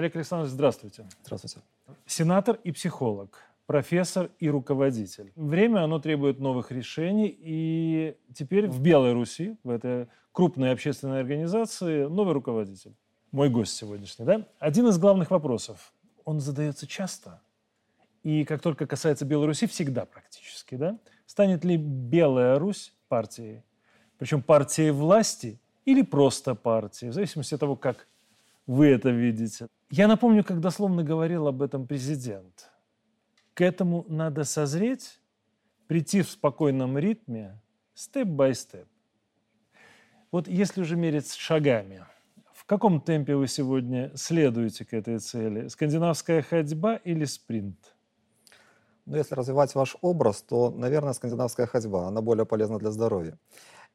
Олег 0.00 0.16
Александрович, 0.16 0.52
здравствуйте. 0.52 1.06
Здравствуйте. 1.24 1.58
Сенатор 2.06 2.58
и 2.64 2.72
психолог, 2.72 3.38
профессор 3.66 4.30
и 4.38 4.48
руководитель. 4.48 5.30
Время, 5.36 5.84
оно 5.84 5.98
требует 5.98 6.38
новых 6.38 6.72
решений, 6.72 7.28
и 7.38 8.16
теперь 8.34 8.66
в 8.66 8.80
Белой 8.80 9.12
Руси, 9.12 9.58
в 9.62 9.68
этой 9.68 10.08
крупной 10.32 10.72
общественной 10.72 11.20
организации, 11.20 12.06
новый 12.06 12.32
руководитель. 12.32 12.94
Мой 13.30 13.50
гость 13.50 13.76
сегодняшний, 13.76 14.24
да? 14.24 14.46
Один 14.58 14.88
из 14.88 14.96
главных 14.96 15.30
вопросов. 15.30 15.92
Он 16.24 16.40
задается 16.40 16.86
часто, 16.86 17.42
и 18.22 18.46
как 18.46 18.62
только 18.62 18.86
касается 18.86 19.26
Беларуси, 19.26 19.66
всегда 19.66 20.06
практически, 20.06 20.76
да? 20.76 20.98
Станет 21.26 21.62
ли 21.62 21.76
Белая 21.76 22.58
Русь 22.58 22.94
партией? 23.08 23.64
Причем 24.16 24.42
партией 24.42 24.92
власти 24.92 25.60
или 25.84 26.00
просто 26.00 26.54
партией, 26.54 27.10
в 27.10 27.12
зависимости 27.12 27.52
от 27.52 27.60
того, 27.60 27.76
как 27.76 28.06
вы 28.70 28.86
это 28.86 29.10
видите. 29.10 29.66
Я 29.90 30.06
напомню, 30.06 30.44
как 30.44 30.60
дословно 30.60 31.02
говорил 31.02 31.48
об 31.48 31.60
этом 31.60 31.88
президент. 31.88 32.70
К 33.54 33.62
этому 33.62 34.04
надо 34.08 34.44
созреть, 34.44 35.18
прийти 35.88 36.22
в 36.22 36.30
спокойном 36.30 36.96
ритме, 36.96 37.60
степ-бай-степ. 37.94 38.86
Вот 40.30 40.46
если 40.46 40.82
уже 40.82 40.94
мерить 40.94 41.34
шагами, 41.34 42.04
в 42.54 42.64
каком 42.64 43.00
темпе 43.00 43.34
вы 43.34 43.48
сегодня 43.48 44.12
следуете 44.14 44.84
к 44.84 44.94
этой 44.94 45.18
цели? 45.18 45.66
Скандинавская 45.66 46.40
ходьба 46.40 46.94
или 46.94 47.24
спринт? 47.24 47.96
Ну, 49.04 49.16
если 49.16 49.34
развивать 49.34 49.74
ваш 49.74 49.96
образ, 50.00 50.42
то, 50.42 50.70
наверное, 50.70 51.12
скандинавская 51.12 51.66
ходьба, 51.66 52.06
она 52.06 52.20
более 52.20 52.46
полезна 52.46 52.78
для 52.78 52.92
здоровья. 52.92 53.36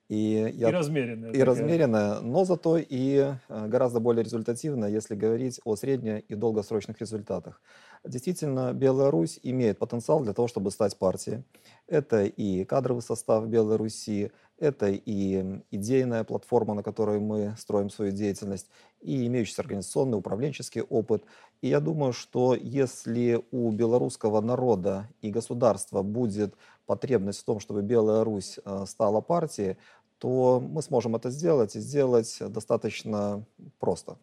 И, 0.08 0.52
я, 0.56 0.70
и 0.70 0.72
размеренная. 0.72 1.30
И 1.30 1.34
такая. 1.34 1.46
размеренная, 1.46 2.20
но 2.20 2.46
зато 2.46 2.78
и 2.78 3.36
э, 3.50 3.68
гораздо 3.68 4.00
более 4.00 4.24
результативная, 4.24 4.90
если 4.90 5.16
говорить 5.16 5.60
о 5.64 5.76
средне- 5.76 6.20
и 6.20 6.36
долгосрочных 6.36 7.00
результатах. 7.02 7.60
Действительно, 8.04 8.72
Беларусь 8.74 9.40
имеет 9.42 9.80
потенциал 9.80 10.20
для 10.22 10.34
того, 10.34 10.48
чтобы 10.48 10.70
стать 10.70 10.96
партией. 11.00 11.44
Это 11.88 12.24
и 12.24 12.66
кадровый 12.66 13.02
состав 13.02 13.48
Беларуси, 13.48 14.32
это 14.60 14.88
и 14.90 15.62
идейная 15.72 16.24
платформа, 16.24 16.76
на 16.76 16.84
которой 16.84 17.20
мы 17.20 17.56
строим 17.58 17.90
свою 17.90 18.12
деятельность, 18.12 18.70
и 19.02 19.26
имеющийся 19.28 19.64
организационный, 19.64 20.18
управленческий 20.18 20.82
опыт. 20.82 21.24
И 21.62 21.68
я 21.70 21.80
думаю, 21.80 22.14
что 22.14 22.56
если 22.56 23.44
у 23.52 23.72
белорусского 23.72 24.40
народа 24.40 25.10
и 25.22 25.32
государства 25.32 26.04
будет 26.04 26.56
потребность 26.86 27.42
в 27.42 27.46
том, 27.46 27.60
чтобы 27.60 27.82
Белая 27.82 28.24
Русь 28.24 28.60
э, 28.64 28.86
стала 28.88 29.22
партией, 29.22 29.78
то 30.18 30.60
мы 30.60 30.82
сможем 30.82 31.16
это 31.16 31.30
сделать 31.30 31.76
и 31.76 31.80
сделать 31.80 32.38
достаточно 32.40 33.46
просто. 33.80 34.18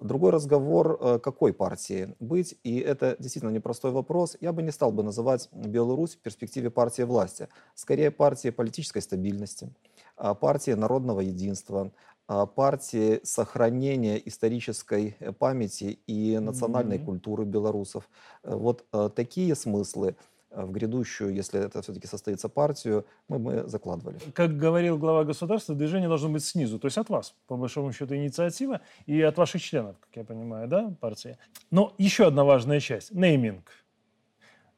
Другой 0.00 0.30
разговор, 0.30 0.98
э, 1.00 1.18
какой 1.18 1.52
партии 1.52 2.14
быть, 2.20 2.56
и 2.62 2.78
это 2.78 3.16
действительно 3.18 3.50
непростой 3.50 3.90
вопрос. 3.90 4.36
Я 4.40 4.52
бы 4.52 4.62
не 4.62 4.70
стал 4.70 4.92
бы 4.92 5.02
называть 5.02 5.48
Беларусь 5.52 6.14
в 6.14 6.18
перспективе 6.18 6.70
партии 6.70 7.02
власти. 7.02 7.48
Скорее 7.74 8.12
партии 8.12 8.50
политической 8.50 9.02
стабильности, 9.02 9.74
а 10.16 10.34
партии 10.34 10.70
народного 10.70 11.20
единства, 11.20 11.90
а 12.28 12.46
партии 12.46 13.20
сохранения 13.24 14.22
исторической 14.28 15.16
э, 15.18 15.32
памяти 15.32 15.98
и 16.06 16.38
национальной 16.38 16.98
mm-hmm. 16.98 17.04
культуры 17.04 17.44
белорусов. 17.44 18.08
Вот 18.44 18.84
такие 19.16 19.54
смыслы 19.56 20.14
в 20.50 20.70
грядущую, 20.70 21.34
если 21.34 21.60
это 21.60 21.82
все-таки 21.82 22.06
состоится 22.06 22.48
партию, 22.48 23.06
мы, 23.28 23.38
мы 23.38 23.68
закладывали. 23.68 24.18
Как 24.34 24.56
говорил 24.56 24.98
глава 24.98 25.24
государства, 25.24 25.74
движение 25.74 26.08
должно 26.08 26.28
быть 26.28 26.44
снизу, 26.44 26.78
то 26.78 26.86
есть 26.86 26.98
от 26.98 27.08
вас, 27.10 27.34
по 27.46 27.56
большому 27.56 27.92
счету, 27.92 28.14
инициатива 28.14 28.80
и 29.06 29.20
от 29.20 29.36
ваших 29.36 29.62
членов, 29.62 29.96
как 30.00 30.16
я 30.16 30.24
понимаю, 30.24 30.68
да, 30.68 30.94
партии. 31.00 31.36
Но 31.70 31.94
еще 31.98 32.26
одна 32.26 32.44
важная 32.44 32.80
часть– 32.80 33.10
нейминг. 33.12 33.70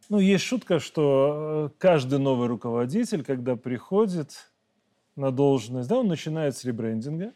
Ну, 0.08 0.18
есть 0.18 0.44
шутка, 0.44 0.80
что 0.80 1.70
э, 1.70 1.78
каждый 1.78 2.18
новый 2.18 2.48
руководитель, 2.48 3.22
когда 3.22 3.54
приходит 3.54 4.50
на 5.14 5.30
должность, 5.30 5.88
да, 5.88 5.98
он 5.98 6.08
начинает 6.08 6.56
с 6.56 6.64
ребрендинга, 6.64 7.32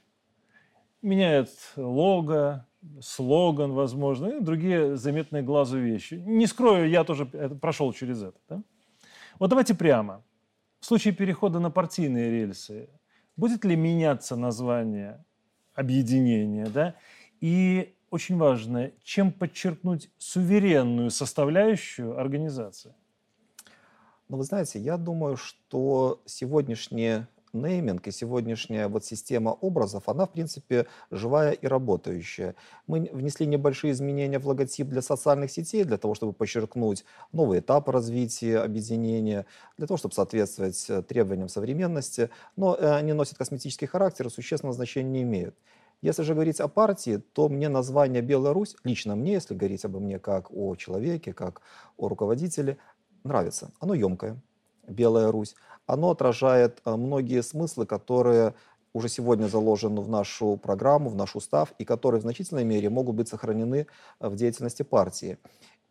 меняет 1.01 1.51
лого, 1.77 2.67
слоган, 3.01 3.73
возможно, 3.73 4.27
и 4.29 4.41
другие 4.41 4.97
заметные 4.97 5.43
глазу 5.43 5.79
вещи. 5.79 6.15
Не 6.15 6.47
скрою, 6.47 6.89
я 6.89 7.05
тоже 7.05 7.27
прошел 7.27 7.93
через 7.93 8.23
это. 8.23 8.39
Да? 8.49 8.63
Вот 9.39 9.51
давайте 9.51 9.75
прямо. 9.75 10.23
В 10.81 10.87
случае 10.87 11.15
перехода 11.15 11.61
на 11.61 11.71
партийные 11.71 12.31
рельсы, 12.31 12.89
будет 13.37 13.65
ли 13.65 13.77
меняться 13.77 14.37
название 14.37 15.25
объединения, 15.75 16.67
да? 16.67 16.95
И 17.41 17.95
очень 18.11 18.37
важно, 18.37 18.93
чем 19.03 19.33
подчеркнуть 19.33 20.11
суверенную 20.19 21.11
составляющую 21.11 22.19
организации? 22.19 22.95
Ну, 24.29 24.37
вы 24.37 24.45
знаете, 24.45 24.79
я 24.79 24.97
думаю, 24.97 25.37
что 25.37 26.23
сегодняшние 26.27 27.29
нейминг 27.55 28.07
и 28.07 28.11
сегодняшняя 28.11 28.89
вот 28.89 29.05
система 29.05 29.51
образов, 29.51 30.09
она, 30.09 30.27
в 30.27 30.33
принципе, 30.33 30.87
живая 31.11 31.53
и 31.53 31.67
работающая. 31.67 32.55
Мы 32.87 33.09
внесли 33.13 33.47
небольшие 33.47 33.93
изменения 33.93 34.39
в 34.39 34.47
логотип 34.47 34.89
для 34.89 35.03
социальных 35.03 35.51
сетей, 35.51 35.85
для 35.85 35.97
того, 35.97 36.15
чтобы 36.15 36.33
подчеркнуть 36.33 37.05
новый 37.33 37.61
этап 37.61 37.89
развития 37.89 38.59
объединения, 38.59 39.47
для 39.79 39.87
того, 39.87 39.97
чтобы 39.99 40.15
соответствовать 40.15 40.85
э, 40.89 41.03
требованиям 41.03 41.49
современности, 41.49 42.31
но 42.57 42.75
э, 42.75 42.95
они 42.95 43.13
носят 43.13 43.39
косметический 43.39 43.87
характер 43.87 44.27
и 44.27 44.31
существенного 44.31 44.75
значения 44.75 45.11
не 45.11 45.23
имеют. 45.23 45.57
Если 46.03 46.23
же 46.23 46.35
говорить 46.35 46.61
о 46.61 46.69
партии, 46.69 47.23
то 47.33 47.49
мне 47.49 47.71
название 47.71 48.21
«Беларусь», 48.21 48.77
лично 48.85 49.17
мне, 49.17 49.33
если 49.33 49.55
говорить 49.55 49.87
обо 49.87 50.01
мне 50.01 50.19
как 50.19 50.51
о 50.51 50.77
человеке, 50.77 51.33
как 51.33 51.63
о 51.97 52.09
руководителе, 52.09 52.77
нравится. 53.25 53.71
Оно 53.81 53.95
емкое, 53.95 54.39
«Белая 54.87 55.31
Русь» 55.31 55.55
оно 55.87 56.11
отражает 56.11 56.81
э, 56.85 56.97
многие 56.97 57.43
смыслы, 57.43 57.87
которые 57.87 58.55
уже 58.93 59.09
сегодня 59.09 59.47
заложены 59.47 60.01
в 60.01 60.09
нашу 60.09 60.57
программу, 60.57 61.11
в 61.11 61.17
наш 61.17 61.35
устав, 61.35 61.75
и 61.79 61.85
которые 61.85 62.21
в 62.21 62.23
значительной 62.23 62.65
мере 62.65 62.89
могут 62.91 63.17
быть 63.17 63.29
сохранены 63.29 63.87
э, 64.21 64.29
в 64.29 64.37
деятельности 64.37 64.83
партии. 64.83 65.39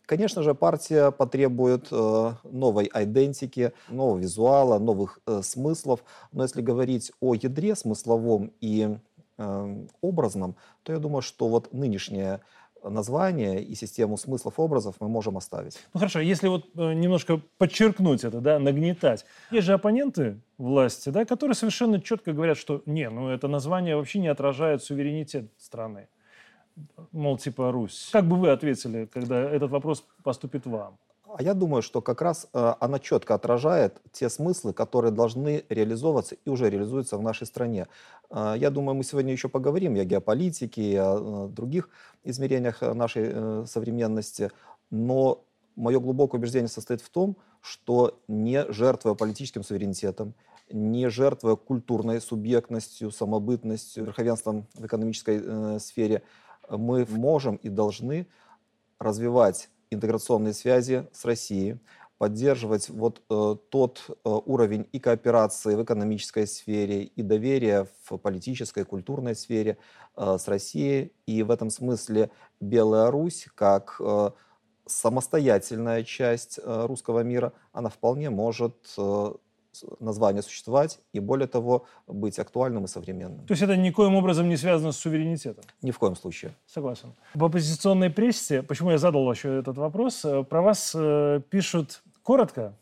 Конечно 0.05 0.41
же, 0.43 0.53
партия 0.53 1.11
потребует 1.11 1.87
э, 1.91 2.31
новой 2.43 2.89
идентики, 2.93 3.73
нового 3.89 4.17
визуала, 4.17 4.79
новых 4.79 5.19
смыслов. 5.41 6.03
Но 6.31 6.43
если 6.43 6.61
говорить 6.61 7.11
о 7.21 7.35
ядре 7.35 7.75
смысловом 7.75 8.51
и 8.59 8.97
э, 9.37 9.85
образном, 10.01 10.55
то 10.83 10.91
я 10.91 10.99
думаю, 10.99 11.21
что 11.21 11.47
вот 11.47 11.71
нынешняя 11.73 12.41
название 12.89 13.63
и 13.63 13.75
систему 13.75 14.17
смыслов, 14.17 14.59
образов 14.59 14.95
мы 14.99 15.09
можем 15.09 15.37
оставить. 15.37 15.79
Ну 15.93 15.99
хорошо, 15.99 16.19
если 16.19 16.47
вот 16.47 16.65
э, 16.75 16.93
немножко 16.93 17.41
подчеркнуть 17.57 18.23
это, 18.23 18.41
да, 18.41 18.59
нагнетать. 18.59 19.25
Есть 19.51 19.67
же 19.67 19.73
оппоненты 19.73 20.39
власти, 20.57 21.09
да, 21.09 21.25
которые 21.25 21.55
совершенно 21.55 22.01
четко 22.01 22.33
говорят, 22.33 22.57
что 22.57 22.81
не, 22.85 23.09
ну 23.09 23.29
это 23.29 23.47
название 23.47 23.95
вообще 23.95 24.19
не 24.19 24.27
отражает 24.27 24.83
суверенитет 24.83 25.51
страны. 25.57 26.07
Мол, 27.11 27.37
типа 27.37 27.71
Русь. 27.71 28.09
Как 28.11 28.25
бы 28.25 28.35
вы 28.35 28.49
ответили, 28.49 29.05
когда 29.05 29.39
этот 29.39 29.69
вопрос 29.71 30.03
поступит 30.23 30.65
вам? 30.65 30.97
А 31.35 31.41
я 31.41 31.55
думаю, 31.55 31.81
что 31.81 32.01
как 32.01 32.21
раз 32.21 32.47
э, 32.53 32.73
она 32.79 32.99
четко 32.99 33.33
отражает 33.33 33.99
те 34.11 34.29
смыслы, 34.29 34.71
которые 34.71 35.11
должны 35.11 35.65
реализовываться 35.67 36.35
и 36.35 36.49
уже 36.49 36.69
реализуются 36.69 37.17
в 37.17 37.23
нашей 37.23 37.47
стране. 37.47 37.87
Э, 38.29 38.53
я 38.55 38.69
думаю, 38.69 38.95
мы 38.95 39.03
сегодня 39.03 39.31
еще 39.31 39.49
поговорим 39.49 39.95
и 39.95 39.99
о 39.99 40.05
геополитике, 40.05 40.81
и 40.83 40.95
о 40.95 41.47
э, 41.47 41.49
других 41.49 41.89
измерениях 42.23 42.81
нашей 42.81 43.65
современности, 43.65 44.51
но 44.91 45.43
мое 45.75 45.99
глубокое 45.99 46.39
убеждение 46.39 46.69
состоит 46.69 47.01
в 47.01 47.09
том, 47.09 47.35
что 47.61 48.19
не 48.27 48.71
жертвуя 48.71 49.15
политическим 49.15 49.63
суверенитетом, 49.63 50.35
не 50.69 51.09
жертвуя 51.09 51.55
культурной 51.55 52.21
субъектностью, 52.21 53.09
самобытностью, 53.11 54.05
верховенством 54.05 54.67
в 54.75 54.85
экономической 54.85 55.41
э, 55.43 55.79
сфере, 55.79 56.21
мы 56.69 57.07
можем 57.09 57.55
и 57.55 57.69
должны 57.69 58.27
развивать 58.99 59.69
интеграционные 59.93 60.53
связи 60.53 61.07
с 61.11 61.25
Россией, 61.25 61.79
поддерживать 62.17 62.89
вот 62.89 63.21
э, 63.29 63.55
тот 63.69 64.03
э, 64.07 64.13
уровень 64.23 64.87
и 64.91 64.99
кооперации 64.99 65.75
в 65.75 65.83
экономической 65.83 66.47
сфере, 66.47 67.03
и 67.03 67.21
доверия 67.21 67.87
в 68.05 68.17
политической, 68.17 68.85
культурной 68.85 69.35
сфере 69.35 69.77
э, 70.15 70.37
с 70.39 70.47
Россией. 70.47 71.11
И 71.25 71.43
в 71.43 71.51
этом 71.51 71.69
смысле 71.69 72.31
Белая 72.61 73.11
Русь, 73.11 73.47
как 73.55 73.97
э, 73.99 74.31
самостоятельная 74.85 76.03
часть 76.03 76.59
э, 76.61 76.85
русского 76.85 77.23
мира, 77.23 77.51
она 77.71 77.89
вполне 77.89 78.29
может 78.29 78.75
э, 78.97 79.33
название 79.99 80.41
существовать 80.41 80.99
и, 81.13 81.19
более 81.19 81.47
того, 81.47 81.85
быть 82.07 82.39
актуальным 82.39 82.85
и 82.85 82.87
современным. 82.87 83.45
То 83.45 83.53
есть 83.53 83.63
это 83.63 83.75
никоим 83.75 84.15
образом 84.15 84.49
не 84.49 84.57
связано 84.57 84.91
с 84.91 84.97
суверенитетом? 84.97 85.63
Ни 85.81 85.91
в 85.91 85.99
коем 85.99 86.15
случае. 86.15 86.53
Согласен. 86.65 87.13
В 87.33 87.43
оппозиционной 87.43 88.09
прессе, 88.09 88.61
почему 88.63 88.91
я 88.91 88.97
задал 88.97 89.31
еще 89.31 89.59
этот 89.59 89.77
вопрос, 89.77 90.23
э, 90.25 90.43
про 90.43 90.61
вас 90.61 90.93
э, 90.95 91.41
пишут 91.49 92.01
коротко, 92.21 92.73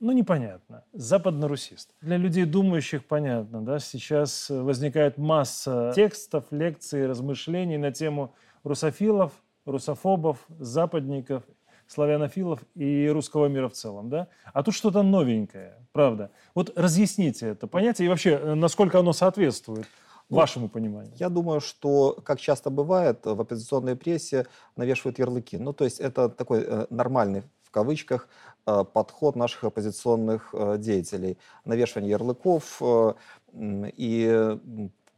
но 0.00 0.12
непонятно. 0.12 0.84
Западно-русист. 0.92 1.90
Для 2.00 2.16
людей, 2.16 2.44
думающих, 2.44 3.04
понятно, 3.06 3.62
да, 3.62 3.78
сейчас 3.78 4.50
возникает 4.50 5.18
масса 5.18 5.92
текстов, 5.94 6.44
лекций, 6.50 7.06
размышлений 7.06 7.78
на 7.78 7.90
тему 7.90 8.34
русофилов, 8.64 9.32
русофобов, 9.64 10.44
западников, 10.58 11.44
славянофилов 11.88 12.60
и 12.74 13.08
русского 13.08 13.46
мира 13.46 13.68
в 13.68 13.72
целом, 13.72 14.08
да? 14.10 14.28
А 14.52 14.62
тут 14.62 14.74
что-то 14.74 15.02
новенькое, 15.02 15.74
правда. 15.92 16.30
Вот 16.54 16.72
разъясните 16.76 17.48
это 17.48 17.66
понятие 17.66 18.06
и 18.06 18.08
вообще, 18.08 18.30
э, 18.30 18.54
насколько 18.54 18.98
оно 18.98 19.12
соответствует 19.12 19.86
ну, 20.28 20.36
вашему 20.36 20.68
пониманию? 20.68 21.12
Я 21.16 21.28
думаю, 21.28 21.60
что, 21.60 22.18
как 22.24 22.40
часто 22.40 22.70
бывает, 22.70 23.20
в 23.24 23.40
оппозиционной 23.40 23.96
прессе 23.96 24.46
навешивают 24.76 25.18
ярлыки. 25.18 25.58
Ну, 25.58 25.72
то 25.72 25.84
есть 25.84 26.00
это 26.00 26.28
такой 26.28 26.64
э, 26.66 26.86
нормальный 26.90 27.42
в 27.62 27.70
кавычках 27.70 28.28
э, 28.66 28.84
подход 28.92 29.36
наших 29.36 29.64
оппозиционных 29.64 30.50
э, 30.52 30.76
деятелей. 30.78 31.38
Навешивание 31.64 32.10
ярлыков 32.10 32.80
э, 32.80 33.14
и 33.52 34.58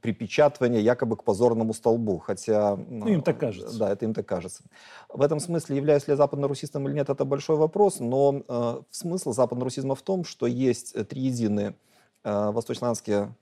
припечатывание 0.07 0.81
якобы 0.81 1.17
к 1.17 1.25
позорному 1.25 1.75
столбу, 1.75 2.19
хотя... 2.19 2.77
Ну, 2.77 3.09
им 3.09 3.23
так 3.23 3.41
кажется. 3.41 3.77
Да, 3.77 3.91
это 3.91 4.05
им 4.05 4.15
так 4.15 4.25
кажется. 4.25 4.63
В 5.09 5.21
этом 5.21 5.41
смысле, 5.41 5.77
являюсь 5.77 6.07
ли 6.07 6.13
я 6.13 6.17
западно-русистом 6.17 6.87
или 6.87 6.95
нет, 6.95 7.11
это 7.11 7.25
большой 7.25 7.57
вопрос, 7.57 7.99
но 7.99 8.43
э, 8.47 8.83
смысл 8.91 9.33
западно-русизма 9.33 9.97
в 9.97 10.03
том, 10.03 10.25
что 10.25 10.47
есть 10.47 10.95
три 11.09 11.23
единые 11.23 11.75
э, 12.23 12.51
восточнославянские 12.53 13.35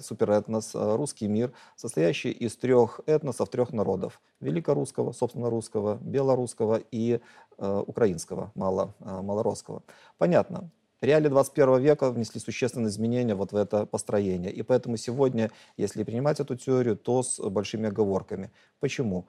суперэтнос, 0.00 0.74
э, 0.76 0.96
русский 0.96 1.26
мир, 1.26 1.52
состоящий 1.74 2.30
из 2.30 2.56
трех 2.56 3.00
этносов, 3.06 3.48
трех 3.48 3.72
народов. 3.72 4.20
Великорусского, 4.40 5.10
собственно, 5.10 5.50
русского, 5.50 5.98
белорусского 6.00 6.80
и 6.92 7.20
э, 7.58 7.82
украинского, 7.86 8.52
мало, 8.54 8.94
э, 9.00 9.20
малоросского. 9.20 9.82
Понятно. 10.16 10.70
Реалии 11.04 11.28
21 11.28 11.80
века 11.80 12.10
внесли 12.10 12.40
существенные 12.40 12.88
изменения 12.88 13.34
вот 13.34 13.52
в 13.52 13.56
это 13.56 13.86
построение. 13.86 14.52
И 14.52 14.62
поэтому 14.62 14.96
сегодня, 14.96 15.50
если 15.76 16.02
принимать 16.02 16.40
эту 16.40 16.56
теорию, 16.56 16.96
то 16.96 17.22
с 17.22 17.38
большими 17.50 17.88
оговорками. 17.88 18.50
Почему? 18.80 19.26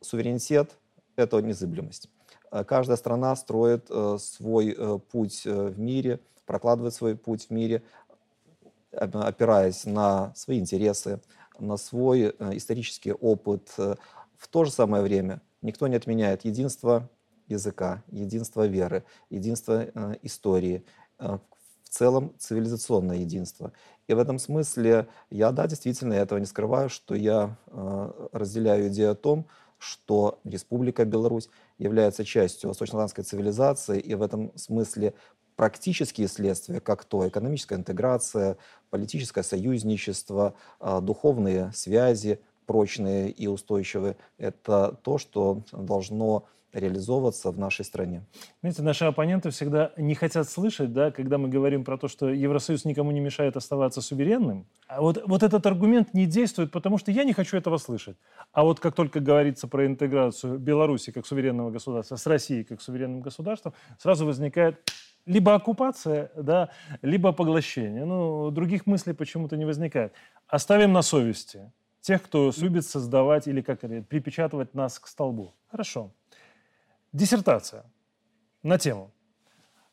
Суверенитет– 0.00 0.70
это 1.16 1.40
незыблемость. 1.40 2.08
Э, 2.54 2.64
каждая 2.64 2.96
страна 2.96 3.34
строит 3.36 3.86
э, 3.90 4.16
свой 4.20 4.74
э, 4.76 4.98
путь 5.10 5.44
в 5.44 5.78
мире, 5.78 6.20
прокладывает 6.46 6.94
свой 6.94 7.16
путь 7.16 7.46
в 7.48 7.50
мире, 7.50 7.82
опираясь 8.92 9.86
на 9.86 10.32
свои 10.36 10.60
интересы, 10.60 11.20
на 11.58 11.76
свой 11.76 12.28
исторический 12.52 13.12
опыт. 13.12 13.74
В 13.76 14.48
то 14.48 14.64
же 14.64 14.70
самое 14.70 15.02
время 15.02 15.40
никто 15.62 15.88
не 15.88 15.96
отменяет 15.96 16.44
единство 16.44 17.08
языка, 17.48 18.04
единство 18.12 18.66
веры, 18.66 19.02
единство 19.30 19.86
истории, 20.22 20.84
в 21.18 21.88
целом 21.88 22.34
цивилизационное 22.38 23.18
единство. 23.18 23.72
И 24.08 24.14
в 24.14 24.18
этом 24.18 24.38
смысле 24.38 25.08
я, 25.30 25.52
да, 25.52 25.66
действительно, 25.66 26.14
я 26.14 26.22
этого 26.22 26.38
не 26.38 26.46
скрываю, 26.46 26.88
что 26.88 27.14
я 27.14 27.56
разделяю 28.32 28.88
идею 28.88 29.12
о 29.12 29.14
том, 29.14 29.46
что 29.78 30.40
Республика 30.44 31.04
Беларусь 31.04 31.48
является 31.78 32.24
частью 32.24 32.68
восточнославянской 32.68 33.24
цивилизации, 33.24 34.00
и 34.00 34.14
в 34.14 34.22
этом 34.22 34.56
смысле 34.56 35.14
практические 35.56 36.28
следствия, 36.28 36.80
как 36.80 37.04
то 37.04 37.28
экономическая 37.28 37.76
интеграция, 37.76 38.56
политическое 38.90 39.42
союзничество, 39.42 40.54
а, 40.80 41.00
духовные 41.00 41.70
связи 41.72 42.40
прочные 42.66 43.30
и 43.30 43.46
устойчивые, 43.46 44.16
это 44.38 44.98
то, 45.02 45.18
что 45.18 45.62
должно 45.70 46.46
реализовываться 46.74 47.50
в 47.50 47.58
нашей 47.58 47.84
стране. 47.84 48.22
Знаете, 48.60 48.82
наши 48.82 49.04
оппоненты 49.04 49.50
всегда 49.50 49.92
не 49.96 50.14
хотят 50.14 50.48
слышать, 50.48 50.92
да, 50.92 51.10
когда 51.10 51.38
мы 51.38 51.48
говорим 51.48 51.84
про 51.84 51.96
то, 51.96 52.08
что 52.08 52.28
Евросоюз 52.28 52.84
никому 52.84 53.12
не 53.12 53.20
мешает 53.20 53.56
оставаться 53.56 54.00
суверенным. 54.00 54.66
А 54.88 55.00
вот, 55.00 55.22
вот 55.26 55.42
этот 55.42 55.64
аргумент 55.66 56.12
не 56.14 56.26
действует, 56.26 56.70
потому 56.70 56.98
что 56.98 57.10
я 57.12 57.24
не 57.24 57.32
хочу 57.32 57.56
этого 57.56 57.78
слышать. 57.78 58.16
А 58.52 58.64
вот 58.64 58.80
как 58.80 58.94
только 58.94 59.20
говорится 59.20 59.68
про 59.68 59.86
интеграцию 59.86 60.58
Беларуси 60.58 61.12
как 61.12 61.26
суверенного 61.26 61.70
государства 61.70 62.16
с 62.16 62.26
Россией 62.26 62.64
как 62.64 62.82
суверенным 62.82 63.20
государством, 63.20 63.72
сразу 63.98 64.26
возникает 64.26 64.90
либо 65.26 65.54
оккупация, 65.54 66.30
да, 66.36 66.70
либо 67.00 67.32
поглощение. 67.32 68.04
Ну, 68.04 68.50
других 68.50 68.86
мыслей 68.86 69.14
почему-то 69.14 69.56
не 69.56 69.64
возникает. 69.64 70.12
Оставим 70.48 70.92
на 70.92 71.02
совести 71.02 71.72
тех, 72.04 72.22
кто 72.22 72.52
любит 72.58 72.84
создавать 72.84 73.48
или 73.48 73.62
как 73.62 73.82
это, 73.82 74.02
припечатывать 74.02 74.74
нас 74.74 74.98
к 74.98 75.06
столбу. 75.06 75.54
Хорошо. 75.70 76.12
Диссертация 77.14 77.84
на 78.64 78.76
тему 78.76 79.12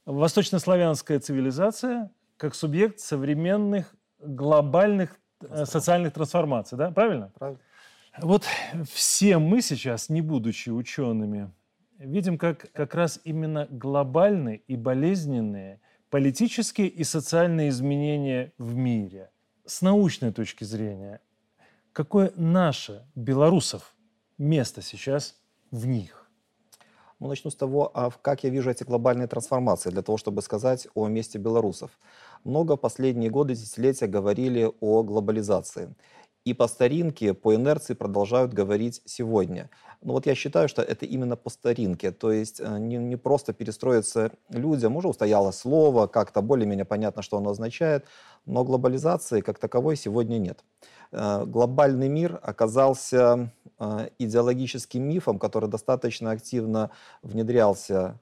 «Восточнославянская 0.05 1.19
цивилизация 1.19 2.09
как 2.35 2.55
субъект 2.55 2.99
современных 2.99 3.95
глобальных 4.17 5.19
э, 5.41 5.65
социальных 5.65 6.13
трансформаций». 6.13 6.79
Да? 6.79 6.89
Правильно? 6.89 7.31
Правильно. 7.37 7.61
Вот 8.17 8.45
все 8.91 9.37
мы 9.37 9.61
сейчас, 9.61 10.09
не 10.09 10.21
будучи 10.21 10.71
учеными, 10.71 11.51
видим, 11.99 12.39
как 12.39 12.71
как 12.71 12.95
раз 12.95 13.21
именно 13.23 13.67
глобальные 13.69 14.57
и 14.57 14.75
болезненные 14.75 15.79
политические 16.09 16.87
и 16.87 17.03
социальные 17.03 17.69
изменения 17.69 18.51
в 18.57 18.73
мире. 18.73 19.29
С 19.67 19.83
научной 19.83 20.33
точки 20.33 20.63
зрения, 20.63 21.21
какое 21.93 22.33
наше, 22.35 23.05
белорусов, 23.13 23.95
место 24.39 24.81
сейчас 24.81 25.39
в 25.69 25.85
них? 25.85 26.20
Ну, 27.21 27.27
начну 27.27 27.51
с 27.51 27.55
того, 27.55 27.91
а 27.93 28.09
как 28.09 28.43
я 28.43 28.49
вижу 28.49 28.71
эти 28.71 28.83
глобальные 28.83 29.27
трансформации, 29.27 29.91
для 29.91 30.01
того, 30.01 30.17
чтобы 30.17 30.41
сказать 30.41 30.87
о 30.95 31.07
месте 31.07 31.37
белорусов. 31.37 31.91
Много 32.43 32.77
последние 32.77 33.29
годы, 33.29 33.53
десятилетия 33.53 34.07
говорили 34.07 34.71
о 34.81 35.03
глобализации. 35.03 35.93
И 36.43 36.53
по 36.53 36.67
старинке, 36.67 37.33
по 37.35 37.53
инерции 37.53 37.93
продолжают 37.93 38.53
говорить 38.53 39.01
сегодня. 39.05 39.69
Но 40.01 40.13
вот 40.13 40.25
я 40.25 40.33
считаю, 40.33 40.67
что 40.67 40.81
это 40.81 41.05
именно 41.05 41.35
по 41.35 41.51
старинке. 41.51 42.11
То 42.11 42.31
есть 42.31 42.59
э, 42.59 42.79
не, 42.79 42.97
не 42.97 43.15
просто 43.15 43.53
перестроиться 43.53 44.31
людям, 44.49 44.95
уже 44.95 45.07
устояло 45.07 45.51
слово, 45.51 46.07
как-то 46.07 46.41
более-менее 46.41 46.85
понятно, 46.85 47.21
что 47.21 47.37
оно 47.37 47.51
означает, 47.51 48.05
но 48.47 48.63
глобализации 48.63 49.41
как 49.41 49.59
таковой 49.59 49.95
сегодня 49.95 50.39
нет. 50.39 50.63
Э, 51.11 51.45
глобальный 51.45 52.09
мир 52.09 52.39
оказался 52.41 53.51
э, 53.77 54.09
идеологическим 54.17 55.03
мифом, 55.03 55.37
который 55.37 55.69
достаточно 55.69 56.31
активно 56.31 56.89
внедрялся 57.21 58.19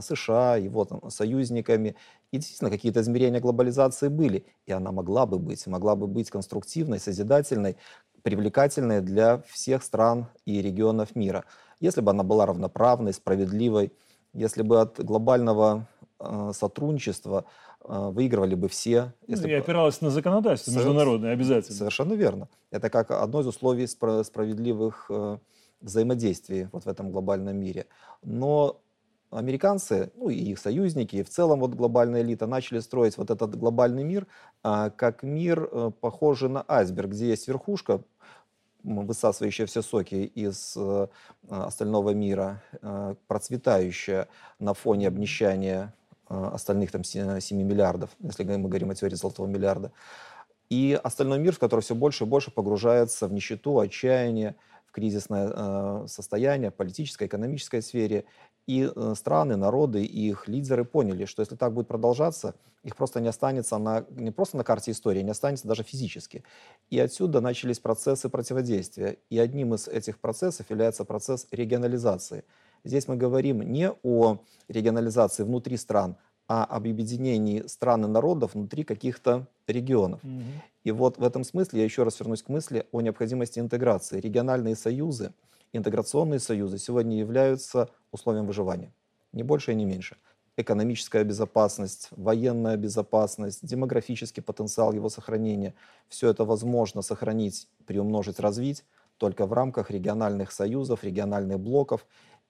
США, 0.00 0.56
его 0.56 0.84
там, 0.84 1.10
союзниками. 1.10 1.94
И 2.32 2.36
действительно, 2.36 2.70
какие-то 2.70 3.00
измерения 3.00 3.40
глобализации 3.40 4.08
были. 4.08 4.44
И 4.66 4.72
она 4.72 4.92
могла 4.92 5.26
бы 5.26 5.38
быть, 5.38 5.66
могла 5.66 5.96
бы 5.96 6.06
быть 6.06 6.30
конструктивной, 6.30 7.00
созидательной, 7.00 7.76
привлекательной 8.22 9.00
для 9.00 9.42
всех 9.48 9.82
стран 9.82 10.28
и 10.44 10.62
регионов 10.62 11.16
мира. 11.16 11.44
Если 11.80 12.00
бы 12.00 12.10
она 12.10 12.22
была 12.22 12.46
равноправной, 12.46 13.12
справедливой, 13.12 13.92
если 14.32 14.62
бы 14.62 14.80
от 14.80 15.02
глобального 15.02 15.88
э, 16.20 16.52
сотрудничества 16.54 17.46
э, 17.82 18.10
выигрывали 18.10 18.54
бы 18.54 18.68
все. 18.68 19.12
Ну, 19.26 19.34
если 19.34 19.48
и 19.48 19.56
бы... 19.56 19.56
опиралась 19.56 20.00
на 20.00 20.10
законодательство 20.10 20.72
международное 20.72 21.32
обязательно. 21.32 21.76
Совершенно 21.76 22.12
верно. 22.12 22.48
Это 22.70 22.90
как 22.90 23.10
одно 23.10 23.40
из 23.40 23.46
условий 23.46 23.86
справедливых 23.86 25.06
э, 25.08 25.38
взаимодействий 25.80 26.68
вот 26.70 26.84
в 26.84 26.88
этом 26.88 27.10
глобальном 27.10 27.56
мире. 27.56 27.86
Но 28.22 28.80
американцы, 29.30 30.10
ну 30.16 30.28
и 30.28 30.36
их 30.36 30.58
союзники, 30.58 31.16
и 31.16 31.22
в 31.22 31.30
целом 31.30 31.60
вот 31.60 31.74
глобальная 31.74 32.22
элита 32.22 32.46
начали 32.46 32.80
строить 32.80 33.16
вот 33.16 33.30
этот 33.30 33.56
глобальный 33.56 34.04
мир 34.04 34.26
а, 34.62 34.90
как 34.90 35.22
мир, 35.22 35.68
а, 35.70 35.90
похожий 35.90 36.48
на 36.48 36.64
айсберг, 36.66 37.10
где 37.10 37.28
есть 37.28 37.46
верхушка, 37.46 38.02
высасывающая 38.82 39.66
все 39.66 39.82
соки 39.82 40.14
из 40.14 40.74
а, 40.76 41.08
остального 41.48 42.10
мира, 42.10 42.62
а, 42.82 43.14
процветающая 43.28 44.28
на 44.58 44.74
фоне 44.74 45.08
обнищания 45.08 45.94
остальных 46.28 46.92
там 46.92 47.02
7 47.02 47.40
миллиардов, 47.56 48.10
если 48.20 48.44
мы 48.44 48.68
говорим 48.68 48.90
о 48.90 48.94
теории 48.94 49.16
золотого 49.16 49.48
миллиарда. 49.48 49.90
И 50.68 50.98
остальной 51.02 51.40
мир, 51.40 51.56
в 51.56 51.58
который 51.58 51.80
все 51.80 51.96
больше 51.96 52.22
и 52.22 52.26
больше 52.28 52.52
погружается 52.52 53.26
в 53.26 53.32
нищету, 53.32 53.80
отчаяние, 53.80 54.54
в 54.90 54.92
кризисное 54.92 55.52
э, 55.54 56.04
состояние, 56.08 56.72
политической, 56.72 57.28
экономической 57.28 57.80
сфере. 57.80 58.24
И 58.70 58.88
э, 58.94 59.14
страны, 59.16 59.56
народы 59.56 60.04
и 60.04 60.28
их 60.28 60.46
лидеры 60.46 60.84
поняли, 60.84 61.24
что 61.24 61.42
если 61.42 61.56
так 61.56 61.72
будет 61.72 61.88
продолжаться, 61.88 62.54
их 62.84 62.94
просто 62.94 63.20
не 63.20 63.26
останется 63.26 63.78
на, 63.78 64.04
не 64.10 64.30
просто 64.30 64.56
на 64.58 64.62
карте 64.62 64.92
истории, 64.92 65.22
не 65.22 65.32
останется 65.32 65.66
даже 65.66 65.82
физически. 65.82 66.44
И 66.88 67.00
отсюда 67.00 67.40
начались 67.40 67.80
процессы 67.80 68.28
противодействия. 68.28 69.16
И 69.28 69.40
одним 69.40 69.74
из 69.74 69.88
этих 69.88 70.20
процессов 70.20 70.70
является 70.70 71.04
процесс 71.04 71.48
регионализации. 71.50 72.44
Здесь 72.84 73.08
мы 73.08 73.16
говорим 73.16 73.60
не 73.60 73.90
о 74.04 74.38
регионализации 74.68 75.42
внутри 75.42 75.76
стран, 75.76 76.14
а 76.46 76.64
об 76.64 76.86
объединении 76.86 77.66
стран 77.66 78.04
и 78.04 78.08
народов 78.08 78.54
внутри 78.54 78.84
каких-то 78.84 79.48
регионов. 79.66 80.20
Угу. 80.22 80.42
И 80.84 80.92
вот 80.92 81.18
в 81.18 81.24
этом 81.24 81.42
смысле 81.42 81.80
я 81.80 81.84
еще 81.84 82.04
раз 82.04 82.20
вернусь 82.20 82.44
к 82.44 82.48
мысли 82.48 82.86
о 82.92 83.00
необходимости 83.00 83.58
интеграции. 83.58 84.20
Региональные 84.20 84.76
союзы, 84.76 85.32
интеграционные 85.72 86.40
союзы 86.40 86.78
сегодня 86.78 87.18
являются 87.18 87.88
условием 88.10 88.46
выживания. 88.46 88.92
Не 89.32 89.42
больше 89.42 89.72
и 89.72 89.74
не 89.74 89.84
меньше. 89.84 90.16
Экономическая 90.56 91.24
безопасность, 91.24 92.08
военная 92.10 92.76
безопасность, 92.76 93.64
демографический 93.66 94.42
потенциал 94.42 94.92
его 94.92 95.08
сохранения. 95.08 95.74
Все 96.08 96.28
это 96.28 96.44
возможно 96.44 97.02
сохранить, 97.02 97.68
приумножить, 97.86 98.40
развить 98.40 98.84
только 99.16 99.46
в 99.46 99.52
рамках 99.52 99.90
региональных 99.90 100.50
союзов, 100.50 101.04
региональных 101.04 101.60
блоков. 101.60 102.06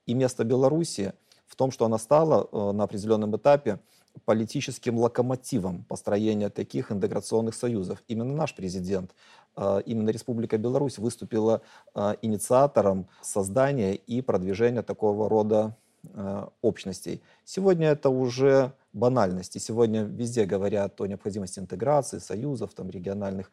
И 0.06 0.14
место 0.14 0.44
Беларуси 0.44 1.12
в 1.46 1.56
том, 1.56 1.70
что 1.72 1.84
она 1.84 1.98
стала 1.98 2.48
э, 2.50 2.72
на 2.72 2.84
определенном 2.84 3.36
этапе 3.36 3.80
политическим 4.24 4.98
локомотивом 4.98 5.84
построения 5.84 6.48
таких 6.48 6.92
интеграционных 6.92 7.54
союзов. 7.54 8.02
Именно 8.08 8.34
наш 8.34 8.54
президент, 8.54 9.14
именно 9.57 10.11
Республика 10.11 10.59
Беларусь 10.59 10.99
выступила 10.99 11.62
э, 11.95 12.14
инициатором 12.23 13.09
создания 13.23 13.95
и 13.95 14.23
продвижения 14.23 14.83
такого 14.83 15.28
рода 15.28 15.76
общностей. 16.62 17.21
Сегодня 17.45 17.88
это 17.88 18.09
уже 18.09 18.73
банальность, 18.95 19.57
и 19.57 19.59
сегодня 19.59 20.04
везде 20.04 20.47
говорят 20.47 20.99
о 20.99 21.04
необходимости 21.04 21.59
интеграции, 21.59 22.21
союзов, 22.21 22.73
там, 22.73 22.88
региональных 22.88 23.50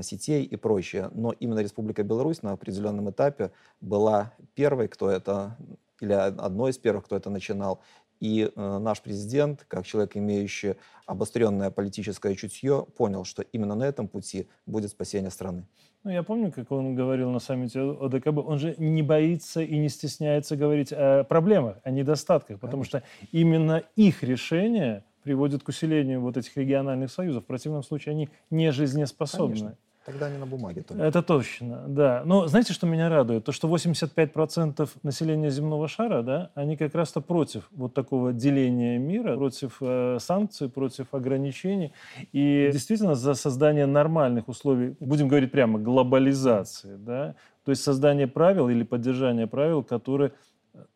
сетей 0.00 0.44
и 0.44 0.56
прочее. 0.56 1.10
Но 1.12 1.32
именно 1.32 1.58
Республика 1.58 2.02
Беларусь 2.02 2.42
на 2.42 2.52
определенном 2.52 3.10
этапе 3.10 3.50
была 3.82 4.32
первой, 4.54 4.88
кто 4.88 5.10
это 5.10 5.58
или 6.00 6.12
одной 6.12 6.70
из 6.70 6.78
первых, 6.78 7.04
кто 7.04 7.16
это 7.16 7.30
начинал. 7.30 7.80
И 8.24 8.50
э, 8.56 8.78
наш 8.78 9.02
президент, 9.02 9.66
как 9.68 9.84
человек, 9.84 10.16
имеющий 10.16 10.76
обостренное 11.04 11.70
политическое 11.70 12.34
чутье, 12.34 12.86
понял, 12.96 13.24
что 13.24 13.42
именно 13.42 13.74
на 13.74 13.84
этом 13.84 14.08
пути 14.08 14.48
будет 14.64 14.90
спасение 14.92 15.30
страны. 15.30 15.66
Ну, 16.04 16.10
я 16.10 16.22
помню, 16.22 16.50
как 16.50 16.72
он 16.72 16.94
говорил 16.94 17.28
на 17.28 17.38
саммите 17.38 17.80
ОДКБ, 17.80 18.38
он 18.38 18.58
же 18.58 18.74
не 18.78 19.02
боится 19.02 19.60
и 19.60 19.76
не 19.76 19.90
стесняется 19.90 20.56
говорить 20.56 20.90
о 20.90 21.24
проблемах, 21.24 21.76
о 21.84 21.90
недостатках, 21.90 22.60
потому 22.60 22.84
Конечно. 22.84 23.00
что 23.00 23.28
именно 23.30 23.82
их 23.94 24.22
решение 24.22 25.04
приводит 25.22 25.62
к 25.62 25.68
усилению 25.68 26.22
вот 26.22 26.38
этих 26.38 26.56
региональных 26.56 27.10
союзов. 27.10 27.44
В 27.44 27.46
противном 27.46 27.82
случае 27.82 28.12
они 28.12 28.30
не 28.48 28.72
жизнеспособны. 28.72 29.56
Конечно. 29.56 29.76
Тогда 30.04 30.28
не 30.28 30.36
на 30.36 30.46
бумаге 30.46 30.82
только. 30.82 31.02
Это 31.02 31.22
точно, 31.22 31.84
да. 31.88 32.22
Но 32.26 32.46
знаете, 32.46 32.74
что 32.74 32.86
меня 32.86 33.08
радует? 33.08 33.44
То, 33.44 33.52
что 33.52 33.68
85% 33.74 34.88
населения 35.02 35.50
земного 35.50 35.88
шара, 35.88 36.22
да, 36.22 36.50
они 36.54 36.76
как 36.76 36.94
раз-то 36.94 37.22
против 37.22 37.68
вот 37.70 37.94
такого 37.94 38.32
деления 38.32 38.98
мира, 38.98 39.34
против 39.36 39.78
э, 39.80 40.18
санкций, 40.20 40.68
против 40.68 41.14
ограничений. 41.14 41.92
И 42.32 42.68
действительно 42.70 43.14
за 43.14 43.34
создание 43.34 43.86
нормальных 43.86 44.48
условий, 44.48 44.94
будем 45.00 45.28
говорить 45.28 45.50
прямо, 45.50 45.78
глобализации, 45.78 46.96
да, 46.96 47.34
то 47.64 47.70
есть 47.70 47.82
создание 47.82 48.26
правил 48.26 48.68
или 48.68 48.82
поддержание 48.82 49.46
правил, 49.46 49.82
которые 49.82 50.32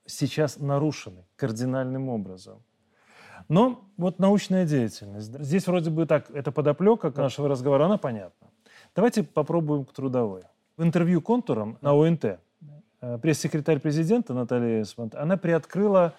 сейчас 0.04 0.58
нарушены 0.58 1.24
кардинальным 1.36 2.08
образом. 2.08 2.62
Но 3.48 3.88
вот 3.96 4.18
научная 4.18 4.66
деятельность. 4.66 5.32
Здесь 5.42 5.66
вроде 5.66 5.90
бы 5.90 6.06
так, 6.06 6.30
это 6.30 6.52
подоплека 6.52 7.10
нашего 7.16 7.48
разговора, 7.48 7.86
она 7.86 7.96
понятна. 7.96 8.47
Давайте 8.98 9.22
попробуем 9.22 9.84
к 9.84 9.92
трудовой. 9.92 10.42
В 10.76 10.82
интервью 10.82 11.22
контуром 11.22 11.78
на 11.82 11.92
ОНТ 11.92 12.24
э, 12.24 13.18
пресс-секретарь 13.22 13.78
президента 13.78 14.34
Наталья 14.34 14.82
Эсмонт, 14.82 15.14
она 15.14 15.36
приоткрыла 15.36 16.14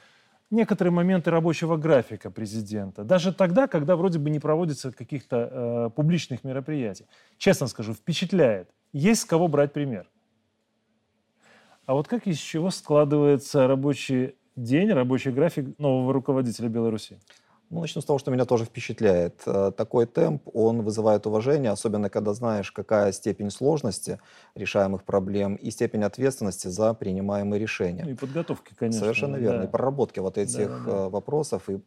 некоторые 0.50 0.94
моменты 0.94 1.30
рабочего 1.30 1.76
графика 1.76 2.32
президента. 2.32 3.04
Даже 3.04 3.34
тогда, 3.34 3.68
когда 3.68 3.98
вроде 3.98 4.18
бы 4.18 4.30
не 4.30 4.40
проводится 4.40 4.94
каких-то 4.94 5.36
э, 5.52 5.90
публичных 5.94 6.46
мероприятий. 6.46 7.06
Честно 7.38 7.68
скажу, 7.68 7.94
впечатляет. 7.94 8.70
Есть 8.94 9.24
с 9.24 9.26
кого 9.26 9.50
брать 9.50 9.74
пример. 9.74 10.10
А 11.86 11.96
вот 11.96 12.08
как 12.08 12.28
из 12.28 12.38
чего 12.38 12.70
складывается 12.70 13.68
рабочий 13.68 14.36
день, 14.56 14.94
рабочий 14.94 15.32
график 15.32 15.78
нового 15.80 16.14
руководителя 16.14 16.70
Беларуси? 16.70 17.20
Ну, 17.70 17.82
начну 17.82 18.02
с 18.02 18.06
того, 18.06 18.18
что 18.18 18.32
меня 18.32 18.46
тоже 18.46 18.66
впечатляет. 18.66 19.44
Э, 19.46 19.72
такой 19.76 20.08
темп, 20.08 20.42
он 20.54 20.82
вызывает 20.82 21.28
уважение, 21.28 21.72
особенно 21.72 22.10
когда 22.10 22.34
знаешь, 22.34 22.72
какая 22.72 23.12
степень 23.12 23.52
сложности 23.52 24.20
решаемых 24.56 25.04
проблем 25.04 25.56
и 25.56 25.70
степень 25.70 26.04
ответственности 26.04 26.68
за 26.68 26.96
принимаемые 26.96 27.60
решения. 27.60 28.04
Ну 28.06 28.12
и 28.12 28.16
подготовки, 28.16 28.74
конечно. 28.74 29.02
Совершенно 29.02 29.36
верно. 29.36 29.60
Да. 29.60 29.66
И 29.66 29.68
проработки 29.68 30.20
вот 30.20 30.40
этих 30.40 30.68
да, 30.68 30.86
да, 30.86 30.86
да. 30.86 30.92
Э, 30.92 31.10
вопросов 31.10 31.70
и 31.70 31.80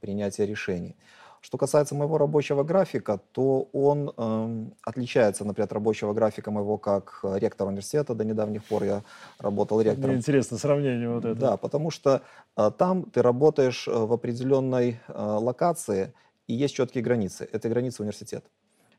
принятия 0.00 0.44
решений. 0.44 0.96
Что 1.40 1.58
касается 1.58 1.94
моего 1.94 2.18
рабочего 2.18 2.64
графика, 2.64 3.20
то 3.32 3.68
он 3.72 4.12
э, 4.16 4.66
отличается, 4.82 5.44
например, 5.44 5.66
от 5.66 5.72
рабочего 5.72 6.12
графика 6.12 6.50
моего 6.50 6.78
как 6.78 7.20
ректора 7.22 7.68
университета. 7.68 8.14
До 8.14 8.24
недавних 8.24 8.64
пор 8.64 8.84
я 8.84 9.02
работал 9.38 9.80
ректором. 9.80 10.10
Мне 10.10 10.18
интересно 10.18 10.58
сравнение 10.58 11.08
вот 11.08 11.24
это. 11.24 11.40
Да, 11.40 11.56
потому 11.56 11.90
что 11.90 12.22
э, 12.56 12.70
там 12.76 13.04
ты 13.04 13.22
работаешь 13.22 13.86
э, 13.88 13.92
в 13.92 14.12
определенной 14.12 15.00
э, 15.08 15.12
локации, 15.14 16.12
и 16.46 16.54
есть 16.54 16.74
четкие 16.74 17.04
границы. 17.04 17.48
Это 17.50 17.68
границы 17.68 18.02
университета 18.02 18.48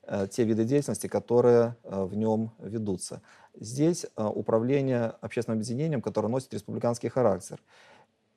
э, 0.04 0.28
те 0.32 0.44
виды 0.44 0.64
деятельности, 0.64 1.08
которые 1.08 1.76
э, 1.84 2.04
в 2.04 2.16
нем 2.16 2.52
ведутся. 2.60 3.22
Здесь 3.60 4.06
э, 4.06 4.24
управление 4.24 5.14
общественным 5.22 5.60
объединением, 5.60 6.02
которое 6.02 6.28
носит 6.30 6.54
республиканский 6.54 7.10
характер. 7.10 7.62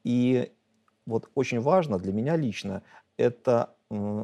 И 0.03 0.53
вот 1.07 1.31
очень 1.35 1.61
важно 1.61 1.99
для 1.99 2.13
меня 2.13 2.37
лично 2.37 2.83
это 3.17 3.75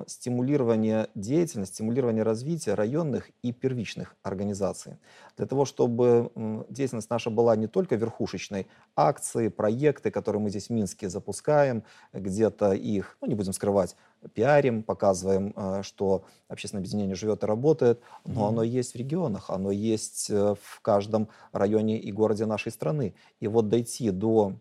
стимулирование 0.07 1.09
деятельности, 1.15 1.75
стимулирование 1.75 2.23
развития 2.23 2.75
районных 2.75 3.31
и 3.43 3.53
первичных 3.53 4.17
организаций. 4.23 4.99
Для 5.37 5.47
того, 5.47 5.65
чтобы 5.65 6.31
деятельность 6.69 7.11
наша 7.11 7.31
была 7.31 7.55
не 7.57 7.67
только 7.67 7.97
верхушечной, 7.97 8.67
акции, 8.97 9.49
проекты, 9.49 10.11
которые 10.11 10.43
мы 10.43 10.51
здесь 10.51 10.69
в 10.69 10.71
Минске 10.71 11.09
запускаем, 11.09 11.85
где-то 12.13 12.73
их, 12.73 13.17
ну 13.21 13.29
не 13.29 13.35
будем 13.35 13.53
скрывать, 13.53 13.97
пиарим, 14.35 14.83
показываем, 14.83 15.53
э, 15.55 15.83
что 15.83 16.25
общественное 16.49 16.81
объединение 16.81 17.15
живет 17.15 17.43
и 17.43 17.47
работает, 17.47 18.01
но 18.25 18.47
mm-hmm. 18.47 18.49
оно 18.49 18.63
есть 18.63 18.95
в 18.95 18.97
регионах, 18.97 19.51
оно 19.51 19.71
есть 19.71 20.31
э, 20.31 20.55
в 20.61 20.81
каждом 20.81 21.29
районе 21.53 21.99
и 21.99 22.11
городе 22.11 22.47
нашей 22.47 22.73
страны. 22.73 23.15
И 23.41 23.47
вот 23.49 23.69
дойти 23.69 24.11
до 24.11 24.55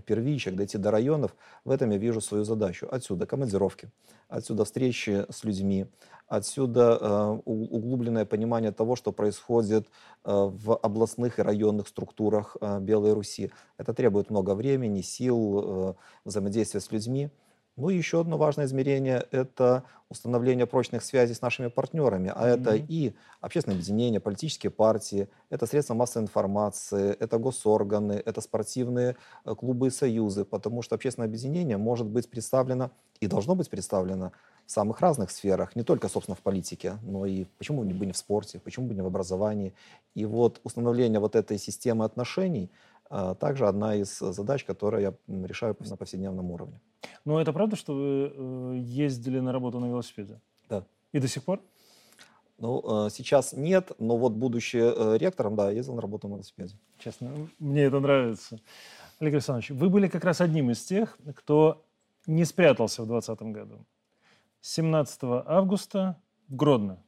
первичек, 0.00 0.54
дойти 0.54 0.78
до 0.78 0.90
районов, 0.90 1.34
в 1.64 1.70
этом 1.70 1.90
я 1.90 1.98
вижу 1.98 2.20
свою 2.20 2.44
задачу. 2.44 2.88
Отсюда 2.90 3.26
командировки, 3.26 3.90
отсюда 4.28 4.64
встречи 4.64 5.26
с 5.30 5.44
людьми, 5.44 5.86
отсюда 6.26 6.98
э, 7.00 7.40
углубленное 7.44 8.24
понимание 8.24 8.72
того, 8.72 8.96
что 8.96 9.12
происходит 9.12 9.86
э, 9.86 9.90
в 10.32 10.76
областных 10.76 11.38
и 11.38 11.42
районных 11.42 11.88
структурах 11.88 12.56
э, 12.60 12.80
Белой 12.80 13.12
Руси. 13.12 13.50
Это 13.78 13.94
требует 13.94 14.30
много 14.30 14.54
времени, 14.54 15.00
сил, 15.00 15.90
э, 15.90 15.94
взаимодействия 16.24 16.80
с 16.80 16.92
людьми. 16.92 17.30
Ну 17.78 17.90
и 17.90 17.96
еще 17.96 18.20
одно 18.20 18.36
важное 18.38 18.64
измерение– 18.64 19.24
это 19.30 19.84
установление 20.08 20.66
прочных 20.66 21.04
связей 21.04 21.34
с 21.34 21.42
нашими 21.42 21.68
партнерами. 21.68 22.32
А 22.34 22.48
mm-hmm. 22.48 22.60
это 22.60 22.74
и 22.74 23.12
общественные 23.40 23.76
объединения, 23.76 24.18
политические 24.18 24.70
партии, 24.70 25.28
это 25.48 25.64
средства 25.66 25.94
массовой 25.94 26.24
информации, 26.24 27.16
это 27.20 27.38
госорганы, 27.38 28.20
это 28.24 28.40
спортивные 28.40 29.14
э, 29.44 29.54
клубы 29.54 29.86
и 29.86 29.90
союзы, 29.90 30.44
потому 30.44 30.82
что 30.82 30.96
общественное 30.96 31.28
объединение 31.28 31.76
может 31.76 32.08
быть 32.08 32.28
представлено 32.28 32.90
и 33.20 33.28
должно 33.28 33.54
быть 33.54 33.70
представлено 33.70 34.32
в 34.66 34.70
самых 34.72 35.00
разных 35.00 35.30
сферах, 35.30 35.76
не 35.76 35.82
только, 35.82 36.08
собственно, 36.08 36.34
в 36.34 36.40
политике, 36.40 36.98
но 37.02 37.26
и 37.26 37.44
почему 37.58 37.84
бы 37.84 38.06
не 38.06 38.12
в 38.12 38.16
спорте, 38.16 38.58
почему 38.58 38.88
бы 38.88 38.94
не 38.94 39.02
в 39.02 39.06
образовании. 39.06 39.72
И 40.14 40.24
вот 40.24 40.60
установление 40.64 41.20
вот 41.20 41.36
этой 41.36 41.58
системы 41.58 42.04
отношений– 42.04 42.72
также 43.08 43.66
одна 43.66 43.94
из 43.94 44.18
задач, 44.18 44.64
которые 44.64 45.02
я 45.02 45.14
решаю 45.46 45.76
на 45.80 45.96
повседневном 45.96 46.50
уровне. 46.50 46.80
Ну, 47.24 47.38
это 47.38 47.52
правда, 47.52 47.76
что 47.76 47.94
вы 47.94 48.32
э, 48.34 48.78
ездили 48.80 49.40
на 49.40 49.52
работу 49.52 49.80
на 49.80 49.86
велосипеде? 49.86 50.40
Да. 50.68 50.84
И 51.12 51.18
до 51.18 51.28
сих 51.28 51.44
пор? 51.44 51.60
Ну, 52.58 53.06
э, 53.06 53.10
сейчас 53.10 53.52
нет, 53.52 53.92
но 53.98 54.16
вот 54.16 54.32
будучи 54.32 54.78
э, 54.78 55.18
ректором, 55.18 55.56
да, 55.56 55.70
ездил 55.70 55.94
на 55.94 56.02
работу 56.02 56.28
на 56.28 56.34
велосипеде. 56.34 56.74
Честно, 56.98 57.30
мне 57.58 57.82
это 57.84 58.00
нравится. 58.00 58.60
Олег 59.20 59.34
Александрович, 59.34 59.70
вы 59.70 59.88
были 59.88 60.08
как 60.08 60.24
раз 60.24 60.40
одним 60.40 60.70
из 60.70 60.82
тех, 60.84 61.18
кто 61.36 61.84
не 62.26 62.44
спрятался 62.44 63.02
в 63.02 63.06
2020 63.06 63.54
году. 63.54 63.86
17 64.60 65.20
августа 65.46 66.20
в 66.48 66.56
Гродно. 66.56 67.02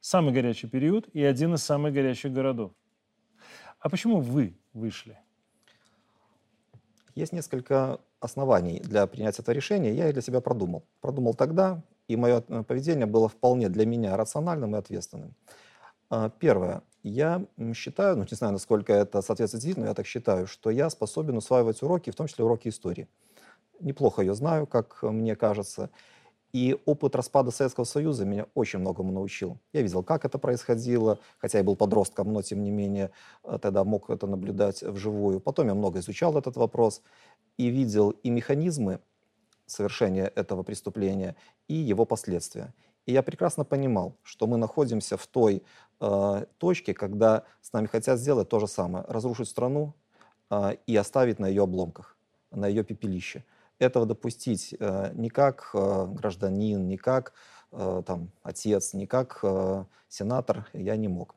Самый 0.00 0.32
горячий 0.32 0.68
период 0.68 1.08
и 1.12 1.22
один 1.22 1.54
из 1.54 1.62
самых 1.62 1.92
горячих 1.92 2.32
городов. 2.32 2.72
А 3.86 3.88
почему 3.88 4.18
вы 4.18 4.52
вышли? 4.72 5.16
Есть 7.14 7.32
несколько 7.32 8.00
оснований 8.18 8.80
для 8.80 9.06
принятия 9.06 9.42
этого 9.42 9.54
решения. 9.54 9.94
Я 9.94 10.08
их 10.08 10.12
для 10.12 10.22
себя 10.22 10.40
продумал. 10.40 10.82
Продумал 11.00 11.34
тогда, 11.34 11.84
и 12.08 12.16
мое 12.16 12.42
э, 12.48 12.64
поведение 12.64 13.06
было 13.06 13.28
вполне 13.28 13.68
для 13.68 13.86
меня 13.86 14.16
рациональным 14.16 14.74
и 14.74 14.78
ответственным. 14.80 15.36
А, 16.10 16.30
первое. 16.30 16.82
Я 17.04 17.46
считаю, 17.76 18.16
ну 18.16 18.26
не 18.28 18.36
знаю, 18.36 18.54
насколько 18.54 18.92
это 18.92 19.22
соответствует 19.22 19.76
но 19.76 19.86
я 19.86 19.94
так 19.94 20.06
считаю, 20.08 20.48
что 20.48 20.70
я 20.70 20.90
способен 20.90 21.36
усваивать 21.36 21.80
уроки, 21.80 22.10
в 22.10 22.16
том 22.16 22.26
числе 22.26 22.44
уроки 22.44 22.66
истории. 22.66 23.06
Неплохо 23.78 24.20
ее 24.20 24.34
знаю, 24.34 24.66
как 24.66 25.00
мне 25.04 25.36
кажется. 25.36 25.90
И 26.56 26.74
опыт 26.86 27.14
распада 27.14 27.50
Советского 27.50 27.84
Союза 27.84 28.24
меня 28.24 28.46
очень 28.54 28.78
многому 28.78 29.12
научил. 29.12 29.58
Я 29.74 29.82
видел, 29.82 30.02
как 30.02 30.24
это 30.24 30.38
происходило, 30.38 31.18
хотя 31.36 31.58
я 31.58 31.64
был 31.64 31.76
подростком, 31.76 32.32
но 32.32 32.40
тем 32.40 32.62
не 32.62 32.70
менее 32.70 33.10
э, 33.44 33.58
тогда 33.60 33.84
мог 33.84 34.08
это 34.08 34.26
наблюдать 34.26 34.82
вживую. 34.82 35.38
Потом 35.38 35.66
я 35.66 35.74
много 35.74 35.98
изучал 35.98 36.38
этот 36.38 36.56
вопрос 36.56 37.02
и 37.58 37.66
видел 37.66 38.08
и 38.08 38.30
механизмы 38.30 39.00
совершения 39.66 40.32
этого 40.34 40.62
преступления, 40.62 41.36
и 41.68 41.74
его 41.74 42.06
последствия. 42.06 42.72
И 43.04 43.12
я 43.12 43.22
прекрасно 43.22 43.66
понимал, 43.66 44.16
что 44.22 44.46
мы 44.46 44.56
находимся 44.56 45.18
в 45.18 45.26
той 45.26 45.62
э, 46.00 46.44
точке, 46.56 46.94
когда 46.94 47.42
с 47.60 47.74
нами 47.74 47.86
хотят 47.86 48.18
сделать 48.18 48.48
то 48.48 48.60
же 48.60 48.66
самое. 48.66 49.04
Разрушить 49.08 49.50
страну 49.50 49.92
э, 50.48 50.76
и 50.86 50.96
оставить 50.96 51.38
на 51.38 51.48
ее 51.48 51.64
обломках, 51.64 52.16
на 52.50 52.66
ее 52.66 52.82
пепелище. 52.82 53.44
Этого 53.78 54.06
допустить 54.06 54.74
э, 54.78 55.10
ни 55.14 55.28
как 55.28 55.70
э, 55.74 56.06
гражданин, 56.08 56.86
ни 56.86 56.96
как 56.96 57.34
э, 57.72 58.02
там, 58.06 58.30
отец, 58.42 58.94
ни 58.94 59.06
как 59.06 59.44
сенатор 60.08 60.68
я 60.72 60.96
не 60.96 61.08
мог. 61.08 61.34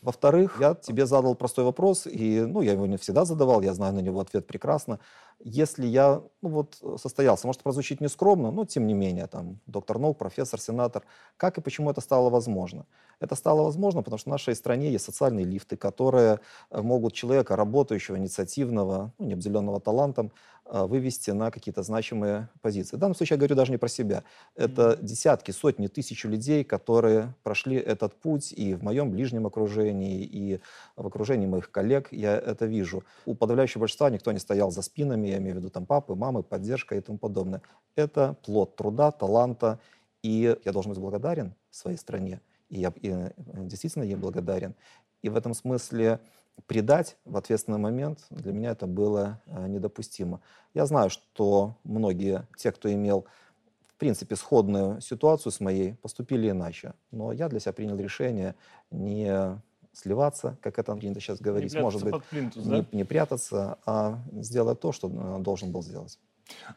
Во-вторых, 0.00 0.58
я 0.60 0.74
тебе 0.74 1.06
задал 1.06 1.34
простой 1.34 1.64
вопрос, 1.64 2.06
и 2.06 2.40
ну, 2.40 2.60
я 2.60 2.72
его 2.72 2.86
не 2.86 2.98
всегда 2.98 3.24
задавал, 3.24 3.62
я 3.62 3.72
знаю 3.72 3.94
на 3.94 4.00
него 4.00 4.20
ответ 4.20 4.46
прекрасно. 4.46 5.00
Если 5.46 5.86
я 5.86 6.22
ну, 6.40 6.48
вот, 6.48 6.82
состоялся, 6.96 7.46
может 7.46 7.62
прозвучить 7.62 8.00
нескромно, 8.00 8.50
но 8.50 8.64
тем 8.64 8.86
не 8.86 8.94
менее, 8.94 9.26
там, 9.26 9.60
доктор 9.66 9.98
наук, 9.98 10.16
профессор, 10.16 10.58
сенатор, 10.58 11.04
как 11.36 11.58
и 11.58 11.60
почему 11.60 11.90
это 11.90 12.00
стало 12.00 12.30
возможно? 12.30 12.86
Это 13.20 13.34
стало 13.34 13.62
возможно, 13.62 14.02
потому 14.02 14.18
что 14.18 14.30
в 14.30 14.32
нашей 14.32 14.54
стране 14.54 14.90
есть 14.90 15.04
социальные 15.04 15.44
лифты, 15.44 15.76
которые 15.76 16.40
э, 16.70 16.80
могут 16.80 17.12
человека, 17.12 17.56
работающего, 17.56 18.16
инициативного, 18.16 19.12
ну, 19.18 19.26
не 19.26 19.34
обделенного 19.34 19.80
талантом, 19.80 20.32
э, 20.66 20.84
вывести 20.84 21.30
на 21.30 21.50
какие-то 21.50 21.82
значимые 21.82 22.48
позиции. 22.60 22.96
В 22.96 22.98
данном 22.98 23.14
случае 23.14 23.36
я 23.36 23.38
говорю 23.38 23.54
даже 23.54 23.70
не 23.70 23.78
про 23.78 23.88
себя. 23.88 24.24
Это 24.56 24.98
десятки, 25.00 25.52
сотни, 25.52 25.86
тысячи 25.86 26.26
людей, 26.26 26.64
которые 26.64 27.34
прошли 27.42 27.76
этот 27.76 28.14
путь 28.14 28.52
и 28.52 28.74
в 28.74 28.82
моем 28.82 29.10
ближнем 29.10 29.46
окружении, 29.46 30.22
и 30.24 30.60
в 30.96 31.06
окружении 31.06 31.46
моих 31.46 31.70
коллег. 31.70 32.08
Я 32.10 32.36
это 32.36 32.66
вижу. 32.66 33.04
У 33.26 33.34
подавляющего 33.34 33.80
большинства 33.80 34.10
никто 34.10 34.32
не 34.32 34.38
стоял 34.38 34.70
за 34.70 34.82
спинами, 34.82 35.33
я 35.34 35.40
имею 35.40 35.56
в 35.56 35.58
виду 35.58 35.70
там 35.70 35.86
папы, 35.86 36.14
мамы, 36.14 36.42
поддержка 36.42 36.96
и 36.96 37.00
тому 37.00 37.18
подобное. 37.18 37.62
Это 37.96 38.36
плод 38.44 38.76
труда, 38.76 39.10
таланта, 39.10 39.78
и 40.22 40.56
я 40.64 40.72
должен 40.72 40.90
быть 40.92 41.00
благодарен 41.00 41.54
своей 41.70 41.98
стране 41.98 42.40
и 42.74 42.80
я 42.80 42.92
и 43.00 43.10
э, 43.10 43.30
действительно 43.36 44.02
ей 44.02 44.16
благодарен. 44.16 44.74
И 45.22 45.28
в 45.28 45.36
этом 45.36 45.54
смысле 45.54 46.20
предать 46.66 47.16
в 47.24 47.36
ответственный 47.36 47.78
момент 47.78 48.26
для 48.30 48.52
меня 48.52 48.70
это 48.70 48.86
было 48.86 49.40
э, 49.46 49.66
недопустимо. 49.68 50.40
Я 50.74 50.86
знаю, 50.86 51.10
что 51.10 51.76
многие, 51.84 52.46
те, 52.56 52.72
кто 52.72 52.92
имел 52.92 53.26
в 53.86 53.94
принципе 53.96 54.36
сходную 54.36 55.00
ситуацию 55.00 55.52
с 55.52 55.60
моей, 55.60 55.94
поступили 55.94 56.50
иначе. 56.50 56.94
Но 57.10 57.32
я 57.32 57.48
для 57.48 57.60
себя 57.60 57.72
принял 57.72 57.96
решение 57.96 58.54
не 58.90 59.60
сливаться, 59.94 60.56
как 60.60 60.78
это 60.78 60.94
принято 60.94 61.20
сейчас 61.20 61.40
говорить, 61.40 61.74
не 61.74 61.80
может 61.80 62.02
быть, 62.02 62.22
плинтус, 62.24 62.64
не, 62.64 62.82
да? 62.82 62.86
не 62.92 63.04
прятаться, 63.04 63.78
а 63.86 64.18
сделать 64.32 64.80
то, 64.80 64.92
что 64.92 65.08
э, 65.08 65.42
должен 65.42 65.72
был 65.72 65.82
сделать. 65.82 66.18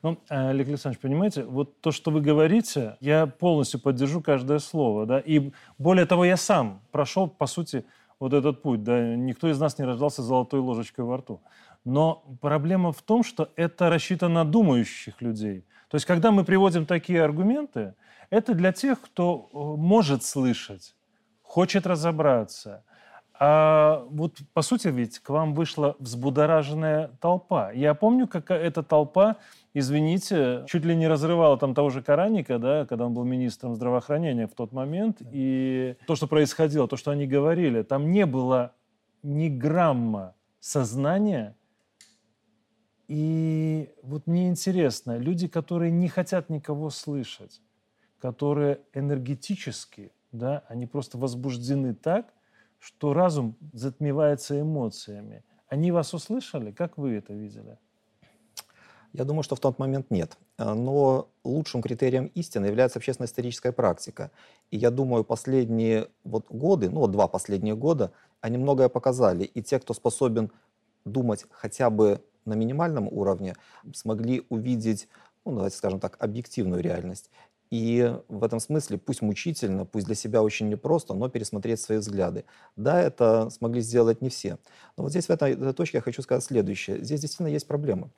Ну, 0.01 0.17
э, 0.29 0.49
Олег 0.49 0.67
Александрович, 0.67 1.01
понимаете, 1.01 1.43
вот 1.43 1.81
то, 1.81 1.91
что 1.91 2.11
вы 2.11 2.21
говорите, 2.21 2.97
я 2.99 3.27
полностью 3.27 3.79
поддержу 3.79 4.21
каждое 4.21 4.59
слово, 4.59 5.05
да, 5.05 5.19
и 5.19 5.51
более 5.77 6.05
того, 6.05 6.25
я 6.25 6.37
сам 6.37 6.81
прошел, 6.91 7.27
по 7.27 7.47
сути, 7.47 7.85
вот 8.19 8.33
этот 8.33 8.61
путь, 8.61 8.83
да, 8.83 9.15
никто 9.15 9.49
из 9.49 9.59
нас 9.59 9.77
не 9.77 9.85
рождался 9.85 10.21
золотой 10.23 10.59
ложечкой 10.59 11.05
во 11.05 11.17
рту. 11.17 11.41
Но 11.85 12.23
проблема 12.41 12.91
в 12.91 13.01
том, 13.01 13.23
что 13.23 13.49
это 13.55 13.89
рассчитано 13.89 14.43
на 14.43 14.45
думающих 14.45 15.21
людей. 15.21 15.65
То 15.89 15.95
есть, 15.95 16.05
когда 16.05 16.31
мы 16.31 16.43
приводим 16.43 16.85
такие 16.85 17.23
аргументы, 17.23 17.93
это 18.29 18.53
для 18.53 18.73
тех, 18.73 18.99
кто 18.99 19.49
э, 19.53 19.57
может 19.57 20.23
слышать, 20.23 20.95
хочет 21.41 21.87
разобраться. 21.87 22.83
А 23.39 24.05
вот, 24.09 24.39
по 24.53 24.61
сути, 24.61 24.87
ведь 24.87 25.19
к 25.19 25.29
вам 25.29 25.53
вышла 25.53 25.95
взбудораженная 25.99 27.11
толпа. 27.21 27.71
Я 27.71 27.93
помню, 27.93 28.27
как 28.27 28.49
эта 28.49 28.81
толпа 28.81 29.37
извините, 29.79 30.65
чуть 30.67 30.85
ли 30.85 30.95
не 30.95 31.07
разрывала 31.07 31.57
там 31.57 31.75
того 31.75 31.89
же 31.89 32.01
Караника, 32.01 32.57
да, 32.57 32.85
когда 32.85 33.05
он 33.05 33.13
был 33.13 33.23
министром 33.23 33.75
здравоохранения 33.75 34.47
в 34.47 34.53
тот 34.53 34.71
момент. 34.71 35.21
И 35.31 35.95
то, 36.07 36.15
что 36.15 36.27
происходило, 36.27 36.87
то, 36.87 36.97
что 36.97 37.11
они 37.11 37.27
говорили, 37.27 37.83
там 37.83 38.11
не 38.11 38.25
было 38.25 38.73
ни 39.21 39.49
грамма 39.49 40.35
сознания. 40.59 41.55
И 43.07 43.89
вот 44.01 44.25
мне 44.27 44.49
интересно, 44.49 45.17
люди, 45.17 45.47
которые 45.47 45.91
не 45.91 46.09
хотят 46.09 46.49
никого 46.49 46.89
слышать, 46.89 47.61
которые 48.19 48.81
энергетически, 48.93 50.11
да, 50.31 50.63
они 50.67 50.87
просто 50.87 51.17
возбуждены 51.17 51.93
так, 51.93 52.33
что 52.79 53.13
разум 53.13 53.55
затмевается 53.73 54.59
эмоциями. 54.59 55.43
Они 55.67 55.91
вас 55.91 56.13
услышали? 56.13 56.71
Как 56.71 56.97
вы 56.97 57.15
это 57.15 57.33
видели? 57.33 57.77
Я 59.13 59.23
думаю, 59.23 59.43
что 59.43 59.55
в 59.55 59.59
тот 59.59 59.79
момент 59.79 60.11
нет. 60.11 60.37
Но 60.57 61.29
лучшим 61.43 61.81
критерием 61.81 62.27
истины 62.35 62.67
является 62.67 62.99
общественно-историческая 62.99 63.71
практика. 63.71 64.31
И 64.69 64.77
я 64.77 64.91
думаю, 64.91 65.23
последние 65.23 66.09
вот 66.23 66.45
годы, 66.49 66.89
ну 66.89 66.99
вот 66.99 67.11
два 67.11 67.27
последние 67.27 67.75
года, 67.75 68.11
они 68.41 68.57
многое 68.57 68.89
показали. 68.89 69.43
И 69.43 69.61
те, 69.61 69.79
кто 69.79 69.93
способен 69.93 70.51
думать 71.05 71.45
хотя 71.49 71.89
бы 71.89 72.21
на 72.45 72.53
минимальном 72.53 73.07
уровне, 73.07 73.55
смогли 73.93 74.45
увидеть, 74.49 75.07
ну 75.45 75.55
давайте 75.55 75.77
скажем 75.77 75.99
так, 75.99 76.17
объективную 76.19 76.81
реальность. 76.81 77.29
И 77.69 78.15
в 78.29 78.43
этом 78.43 78.59
смысле, 78.59 78.97
пусть 78.97 79.21
мучительно, 79.21 79.85
пусть 79.85 80.05
для 80.05 80.15
себя 80.15 80.41
очень 80.41 80.69
непросто, 80.69 81.13
но 81.13 81.29
пересмотреть 81.29 81.81
свои 81.81 81.97
взгляды. 81.97 82.45
Да, 82.75 83.01
это 83.01 83.49
смогли 83.49 83.81
сделать 83.81 84.21
не 84.21 84.29
все. 84.29 84.57
Но 84.95 85.03
вот 85.03 85.09
здесь, 85.11 85.25
в 85.25 85.29
этой, 85.29 85.53
этой 85.53 85.73
точке, 85.73 85.97
я 85.97 86.01
хочу 86.01 86.21
сказать 86.21 86.43
следующее. 86.43 87.03
Здесь 87.03 87.21
действительно 87.21 87.47
есть 87.47 87.67
проблема. 87.67 88.09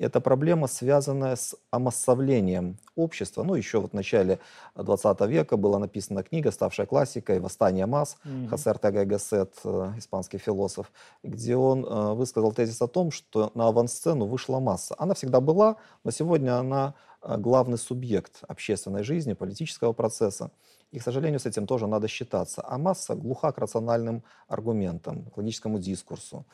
Это 0.00 0.20
проблема, 0.20 0.66
связанная 0.66 1.36
с 1.36 1.54
омассовлением 1.70 2.78
общества. 2.96 3.42
Ну, 3.42 3.54
еще 3.54 3.80
вот 3.80 3.92
в 3.92 3.94
начале 3.94 4.38
20 4.74 5.20
века 5.22 5.56
была 5.56 5.78
написана 5.78 6.22
книга, 6.22 6.50
ставшая 6.50 6.86
классикой 6.86 7.40
«Восстание 7.40 7.86
масс» 7.86 8.16
mm-hmm. 8.24 8.48
Хосе 8.48 8.70
Ортега 8.70 9.04
Гассет, 9.04 9.54
э, 9.64 9.92
испанский 9.98 10.38
философ, 10.38 10.90
где 11.22 11.56
он 11.56 11.84
э, 11.84 12.14
высказал 12.14 12.52
тезис 12.52 12.82
о 12.82 12.88
том, 12.88 13.10
что 13.10 13.52
на 13.54 13.68
авансцену 13.68 14.26
вышла 14.26 14.58
масса. 14.58 14.94
Она 14.98 15.14
всегда 15.14 15.40
была, 15.40 15.76
но 16.04 16.10
сегодня 16.10 16.58
она 16.58 16.94
Э, 17.22 17.36
главный 17.36 17.78
субъект 17.78 18.42
общественной 18.48 19.02
жизни, 19.02 19.34
политического 19.34 19.92
процесса. 19.92 20.50
И, 20.90 20.98
к 20.98 21.02
сожалению, 21.02 21.38
с 21.38 21.46
этим 21.46 21.66
тоже 21.66 21.86
надо 21.86 22.08
считаться. 22.08 22.62
А 22.66 22.78
масса 22.78 23.14
глуха 23.14 23.52
к 23.52 23.58
рациональным 23.58 24.22
аргументам, 24.48 25.24
к 25.26 25.36
логическому 25.36 25.78
дискурсу. 25.78 26.44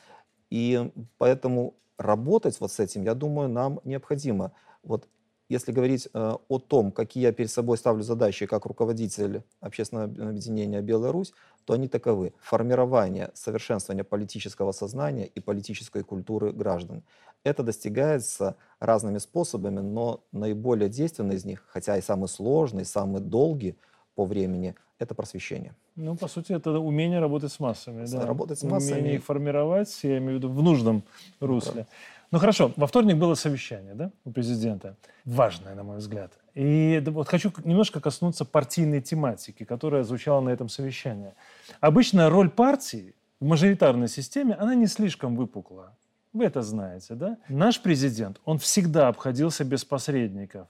И 0.50 0.90
поэтому 1.18 1.74
работать 1.98 2.58
вот 2.60 2.72
с 2.72 2.80
этим, 2.80 3.02
я 3.02 3.14
думаю, 3.14 3.48
нам 3.48 3.80
необходимо. 3.84 4.52
Вот 4.82 5.08
если 5.48 5.70
говорить 5.70 6.08
э, 6.12 6.34
о 6.48 6.58
том, 6.58 6.90
какие 6.90 7.24
я 7.24 7.32
перед 7.32 7.50
собой 7.50 7.78
ставлю 7.78 8.02
задачи 8.02 8.46
как 8.46 8.66
руководитель 8.66 9.42
общественного 9.60 10.06
объединения 10.30 10.80
«Беларусь», 10.80 11.32
то 11.64 11.74
они 11.74 11.88
таковы. 11.88 12.32
Формирование, 12.40 13.30
совершенствование 13.34 14.04
политического 14.04 14.72
сознания 14.72 15.26
и 15.26 15.40
политической 15.40 16.02
культуры 16.02 16.52
граждан. 16.52 17.04
Это 17.44 17.62
достигается 17.62 18.56
разными 18.80 19.18
способами, 19.18 19.78
но 19.78 20.24
наиболее 20.32 20.88
действенный 20.88 21.36
из 21.36 21.44
них, 21.44 21.64
хотя 21.68 21.96
и 21.96 22.02
самый 22.02 22.28
сложный, 22.28 22.84
самый 22.84 23.20
долгий 23.20 23.76
по 24.16 24.24
времени, 24.24 24.74
это 24.98 25.14
просвещение. 25.14 25.74
Ну, 25.94 26.16
по 26.16 26.28
сути, 26.28 26.52
это 26.52 26.70
умение 26.78 27.20
работать 27.20 27.52
с 27.52 27.60
массами. 27.60 28.06
Да. 28.06 28.26
Работать 28.26 28.58
с 28.58 28.62
массами. 28.62 28.92
Умение 28.92 29.16
их 29.16 29.24
формировать, 29.24 29.98
я 30.02 30.18
имею 30.18 30.34
в 30.34 30.36
виду, 30.36 30.48
в 30.48 30.62
нужном 30.62 31.02
русле. 31.40 31.86
Ну 32.32 32.38
хорошо, 32.38 32.72
во 32.76 32.86
вторник 32.86 33.16
было 33.16 33.34
совещание 33.34 33.94
да, 33.94 34.10
у 34.24 34.32
президента. 34.32 34.96
Важное, 35.24 35.74
на 35.74 35.84
мой 35.84 35.98
взгляд. 35.98 36.32
И 36.54 37.02
вот 37.06 37.28
хочу 37.28 37.52
немножко 37.64 38.00
коснуться 38.00 38.44
партийной 38.44 39.00
тематики, 39.00 39.64
которая 39.64 40.02
звучала 40.02 40.40
на 40.40 40.50
этом 40.50 40.68
совещании. 40.68 41.34
Обычно 41.80 42.28
роль 42.28 42.50
партии 42.50 43.14
в 43.40 43.44
мажоритарной 43.44 44.08
системе, 44.08 44.54
она 44.54 44.74
не 44.74 44.86
слишком 44.86 45.36
выпукла. 45.36 45.96
Вы 46.32 46.46
это 46.46 46.62
знаете, 46.62 47.14
да? 47.14 47.38
Наш 47.48 47.80
президент, 47.80 48.40
он 48.44 48.58
всегда 48.58 49.08
обходился 49.08 49.64
без 49.64 49.84
посредников 49.84 50.66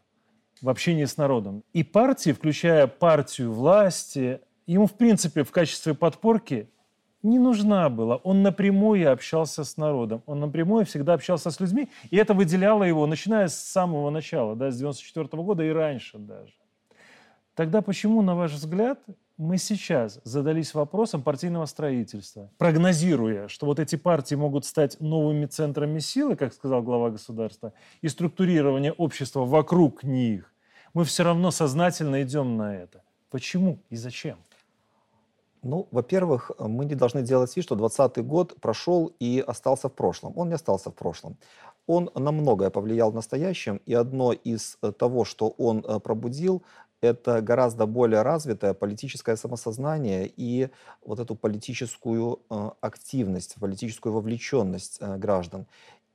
в 0.61 0.69
общении 0.69 1.05
с 1.05 1.16
народом. 1.16 1.62
И 1.73 1.83
партии, 1.83 2.31
включая 2.31 2.87
партию 2.87 3.53
власти, 3.53 4.40
ему, 4.66 4.87
в 4.87 4.95
принципе, 4.97 5.45
в 5.45 5.51
качестве 5.51 5.95
подпорки 5.95 6.69
не 7.23 7.38
нужна 7.38 7.88
была. 7.88 8.16
Он 8.16 8.42
напрямую 8.42 9.11
общался 9.11 9.64
с 9.64 9.77
народом. 9.77 10.23
Он 10.27 10.40
напрямую 10.40 10.85
всегда 10.87 11.14
общался 11.14 11.51
с 11.51 11.61
людьми. 11.61 11.88
И 12.11 12.16
это 12.16 12.35
выделяло 12.35 12.85
его, 12.85 13.07
начиная 13.07 13.49
с 13.49 13.57
самого 13.57 14.11
начала, 14.11 14.55
да, 14.55 14.71
с 14.71 14.79
94 14.79 15.27
-го 15.27 15.45
года 15.45 15.64
и 15.64 15.71
раньше 15.71 16.19
даже. 16.19 16.55
Тогда 17.55 17.81
почему, 17.83 18.23
на 18.23 18.35
ваш 18.35 18.53
взгляд, 18.53 19.01
мы 19.38 19.59
сейчас 19.59 20.20
задались 20.25 20.72
вопросом 20.75 21.22
партийного 21.22 21.66
строительства, 21.66 22.51
прогнозируя, 22.59 23.49
что 23.49 23.66
вот 23.66 23.79
эти 23.79 23.96
партии 23.96 24.35
могут 24.35 24.64
стать 24.64 24.99
новыми 25.01 25.46
центрами 25.46 25.99
силы, 25.99 26.37
как 26.37 26.55
сказал 26.55 26.83
глава 26.83 27.11
государства, 27.11 27.72
и 28.01 28.09
структурирование 28.09 28.92
общества 28.92 29.44
вокруг 29.44 30.03
них, 30.03 30.53
мы 30.94 31.05
все 31.05 31.25
равно 31.25 31.51
сознательно 31.51 32.22
идем 32.22 32.57
на 32.57 32.75
это. 32.75 33.03
Почему 33.31 33.83
и 33.90 33.96
зачем? 33.96 34.38
Ну, 35.62 35.88
во-первых, 35.90 36.53
мы 36.59 36.85
не 36.85 36.94
должны 36.94 37.22
делать 37.22 37.55
вид, 37.57 37.64
что 37.64 37.75
2020 37.75 38.25
год 38.27 38.57
прошел 38.61 39.12
и 39.18 39.44
остался 39.46 39.88
в 39.88 39.92
прошлом. 39.92 40.33
Он 40.37 40.49
не 40.49 40.55
остался 40.55 40.90
в 40.90 40.94
прошлом. 40.94 41.37
Он 41.87 42.11
на 42.14 42.33
многое 42.33 42.70
повлиял 42.70 43.11
в 43.11 43.14
настоящем, 43.14 43.81
и 43.85 43.92
одно 43.92 44.33
из 44.33 44.79
того, 44.99 45.25
что 45.25 45.49
он 45.59 45.85
э, 45.87 46.01
пробудил, 46.01 46.62
это 47.07 47.40
гораздо 47.40 47.87
более 47.87 48.23
развитое 48.23 48.75
политическое 48.75 49.37
самосознание 49.37 50.31
и 50.37 50.69
вот 51.05 51.21
эту 51.21 51.35
политическую 51.35 52.40
э, 52.51 52.71
активность, 52.81 53.57
политическую 53.61 54.12
вовлеченность 54.12 54.99
э, 55.01 55.16
граждан. 55.16 55.66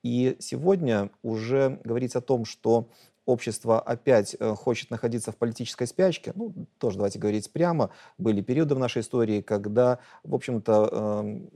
И 0.04 0.36
сегодня 0.40 1.10
уже 1.22 1.80
говорить 1.84 2.16
о 2.16 2.22
том, 2.22 2.46
что 2.46 2.90
общество 3.26 3.80
опять 3.80 4.36
э, 4.40 4.56
хочет 4.56 4.90
находиться 4.90 5.32
в 5.32 5.38
политической 5.38 5.88
спячке, 5.88 6.34
ну, 6.36 6.54
тоже 6.78 6.98
давайте 6.98 7.20
говорить 7.20 7.52
прямо, 7.52 7.92
были 8.18 8.42
периоды 8.42 8.76
в 8.76 8.80
нашей 8.80 9.02
истории, 9.02 9.42
когда, 9.42 10.00
в 10.24 10.34
общем-то, 10.36 10.90
эм, 10.92 11.50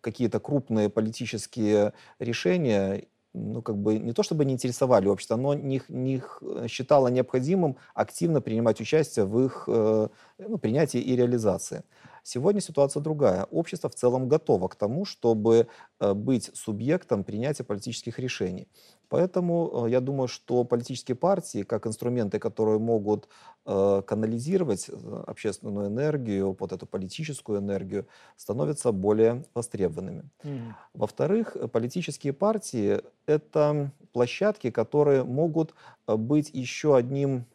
какие-то 0.00 0.40
крупные 0.40 0.88
политические 0.88 1.92
решения 2.18 3.06
ну, 3.36 3.62
как 3.62 3.76
бы 3.76 3.98
не 3.98 4.12
то 4.12 4.22
чтобы 4.22 4.44
не 4.44 4.54
интересовали 4.54 5.08
общество, 5.08 5.36
но 5.36 5.54
не, 5.54 5.82
не 5.88 6.22
считало 6.68 7.08
необходимым 7.08 7.76
активно 7.94 8.40
принимать 8.40 8.80
участие 8.80 9.26
в 9.26 9.44
их 9.44 9.64
э, 9.68 10.08
ну, 10.38 10.58
принятии 10.58 11.00
и 11.00 11.14
реализации. 11.14 11.84
Сегодня 12.28 12.60
ситуация 12.60 13.00
другая. 13.00 13.44
Общество 13.52 13.88
в 13.88 13.94
целом 13.94 14.28
готово 14.28 14.66
к 14.66 14.74
тому, 14.74 15.04
чтобы 15.04 15.68
э, 16.00 16.12
быть 16.12 16.50
субъектом 16.54 17.22
принятия 17.22 17.62
политических 17.62 18.18
решений. 18.18 18.66
Поэтому 19.08 19.86
э, 19.86 19.90
я 19.90 20.00
думаю, 20.00 20.26
что 20.26 20.64
политические 20.64 21.14
партии, 21.14 21.62
как 21.62 21.86
инструменты, 21.86 22.40
которые 22.40 22.80
могут 22.80 23.28
э, 23.64 24.02
канализировать 24.04 24.90
общественную 25.28 25.86
энергию, 25.86 26.56
вот 26.58 26.72
эту 26.72 26.84
политическую 26.84 27.60
энергию, 27.60 28.08
становятся 28.36 28.90
более 28.90 29.44
востребованными. 29.54 30.24
Mm. 30.42 30.72
Во-вторых, 30.94 31.56
политические 31.70 32.32
партии— 32.32 33.02
это 33.26 33.92
площадки, 34.12 34.72
которые 34.72 35.22
могут 35.22 35.74
быть 36.08 36.50
еще 36.52 36.96
одним 36.96 37.46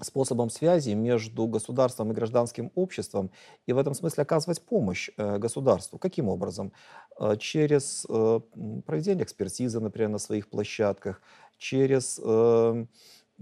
способом 0.00 0.50
связи 0.50 0.90
между 0.90 1.46
государством 1.46 2.10
и 2.10 2.14
гражданским 2.14 2.70
обществом 2.74 3.30
и 3.66 3.72
в 3.72 3.78
этом 3.78 3.94
смысле 3.94 4.22
оказывать 4.22 4.62
помощь 4.62 5.10
э, 5.16 5.38
государству. 5.38 5.98
Каким 5.98 6.28
образом? 6.28 6.72
Э, 7.18 7.36
через 7.38 8.06
э, 8.08 8.40
проведение 8.86 9.24
экспертизы, 9.24 9.80
например, 9.80 10.10
на 10.10 10.18
своих 10.18 10.48
площадках, 10.48 11.20
через 11.58 12.20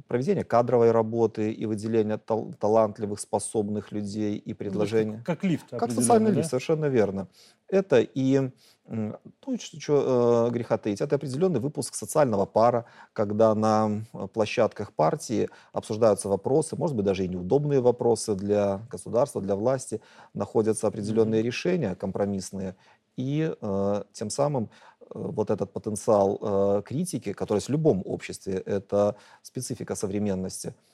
проведение 0.07 0.45
кадровой 0.45 0.91
работы 0.91 1.53
и 1.53 1.67
выделение 1.67 2.19
тал- 2.19 2.55
талантливых, 2.59 3.21
способных 3.21 3.93
людей 3.93 4.37
и 4.37 4.55
предложения. 4.55 5.19
Ну, 5.19 5.25
как, 5.25 5.41
как 5.41 5.45
лифт. 5.45 5.67
Как 5.71 5.91
социальный 5.91 6.31
да? 6.31 6.39
лифт, 6.39 6.49
совершенно 6.49 6.87
верно. 6.87 7.29
Это 7.69 8.01
и, 8.01 8.51
ну, 8.87 9.17
что, 9.59 9.81
что 9.81 10.47
э, 10.49 10.53
греха 10.53 10.77
таить, 10.77 11.01
это 11.01 11.17
определенный 11.17 11.61
выпуск 11.61 11.95
социального 11.95 12.47
пара, 12.47 12.85
когда 13.13 13.55
на 13.55 14.05
площадках 14.33 14.93
партии 14.93 15.49
обсуждаются 15.73 16.29
вопросы, 16.29 16.77
может 16.77 16.97
быть, 16.97 17.07
даже 17.07 17.25
и 17.25 17.29
неудобные 17.29 17.81
вопросы 17.81 18.35
для 18.35 18.87
государства, 18.91 19.41
для 19.41 19.57
власти, 19.57 20.01
находятся 20.35 20.87
определенные 20.87 21.41
mm-hmm. 21.41 21.47
решения 21.47 21.95
компромиссные, 21.95 22.77
и 23.17 23.55
э, 23.61 24.03
тем 24.13 24.31
самым 24.31 24.71
вот 25.15 25.51
этот 25.51 25.73
потенциал 25.73 26.39
э, 26.41 26.83
критики, 26.83 27.33
который 27.33 27.59
есть 27.59 27.69
в 27.69 27.73
любом 27.73 28.03
обществе, 28.05 28.55
это 28.55 29.17
специфика 29.43 29.95
современности– 29.95 30.75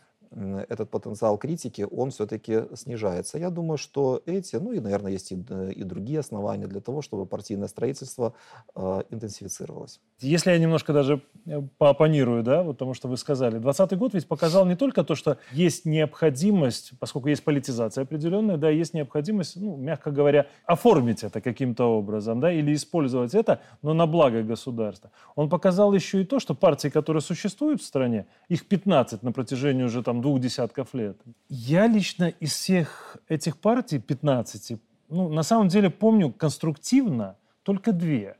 этот 0.69 0.91
потенциал 0.91 1.39
критики, 1.39 1.87
он 1.91 2.11
все-таки 2.11 2.65
снижается. 2.75 3.39
Я 3.39 3.51
думаю, 3.51 3.79
что 3.79 4.23
эти, 4.27 4.57
ну 4.57 4.73
и, 4.73 4.81
наверное, 4.81 5.13
есть 5.13 5.33
и, 5.33 5.37
и 5.37 5.83
другие 5.85 6.21
основания 6.21 6.67
для 6.67 6.81
того, 6.81 7.03
чтобы 7.03 7.27
партийное 7.27 7.69
строительство 7.69 8.35
э, 8.75 9.03
интенсифицировалось. 9.11 10.01
Если 10.21 10.51
я 10.51 10.59
немножко 10.59 10.93
даже 10.93 11.23
э, 11.47 11.63
поопонирую, 11.79 12.43
да, 12.43 12.63
вот 12.63 12.79
тому, 12.79 12.95
что 12.95 13.09
вы 13.09 13.17
сказали, 13.17 13.59
2020 13.59 13.99
год 13.99 14.15
ведь 14.15 14.29
показал 14.29 14.67
не 14.67 14.77
только 14.77 15.05
то, 15.05 15.15
что 15.15 15.39
есть 15.53 15.85
необходимость, 15.85 16.93
поскольку 16.99 17.29
есть 17.29 17.45
политизация 17.45 18.03
определенная, 18.03 18.57
да, 18.57 18.71
есть 18.71 18.95
необходимость, 18.95 19.57
ну, 19.57 19.77
мягко 19.77 20.11
говоря, 20.11 20.47
оформить 20.67 21.25
это 21.25 21.41
каким-то 21.41 21.85
образом, 21.85 22.41
да, 22.41 22.53
или 22.53 22.75
использовать 22.75 23.35
это, 23.35 23.61
но 23.83 23.95
на 23.95 24.07
благо 24.07 24.43
государства. 24.43 25.11
Он 25.37 25.49
показал 25.49 25.93
еще 25.93 26.21
и 26.23 26.25
то, 26.25 26.39
что 26.39 26.55
партии, 26.55 26.89
которые 26.89 27.23
существуют 27.23 27.81
в 27.81 27.85
стране, 27.85 28.27
их 28.49 28.67
15 28.67 29.23
на 29.23 29.33
протяжении 29.33 29.85
уже 29.85 30.03
там 30.03 30.18
двух 30.21 30.41
десятков 30.41 30.95
лет. 30.95 31.17
Я 31.49 31.87
лично 31.87 32.29
из 32.29 32.53
всех 32.53 33.17
этих 33.29 33.59
партий, 33.59 33.99
15, 33.99 34.81
ну, 35.09 35.29
на 35.29 35.43
самом 35.43 35.69
деле 35.69 35.91
помню 35.91 36.33
конструктивно 36.33 37.37
только 37.63 37.93
две. 37.93 38.37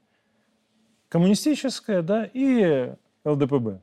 Коммунистическая, 1.09 2.03
да, 2.03 2.29
и 2.33 2.93
ЛДПБ. 3.25 3.81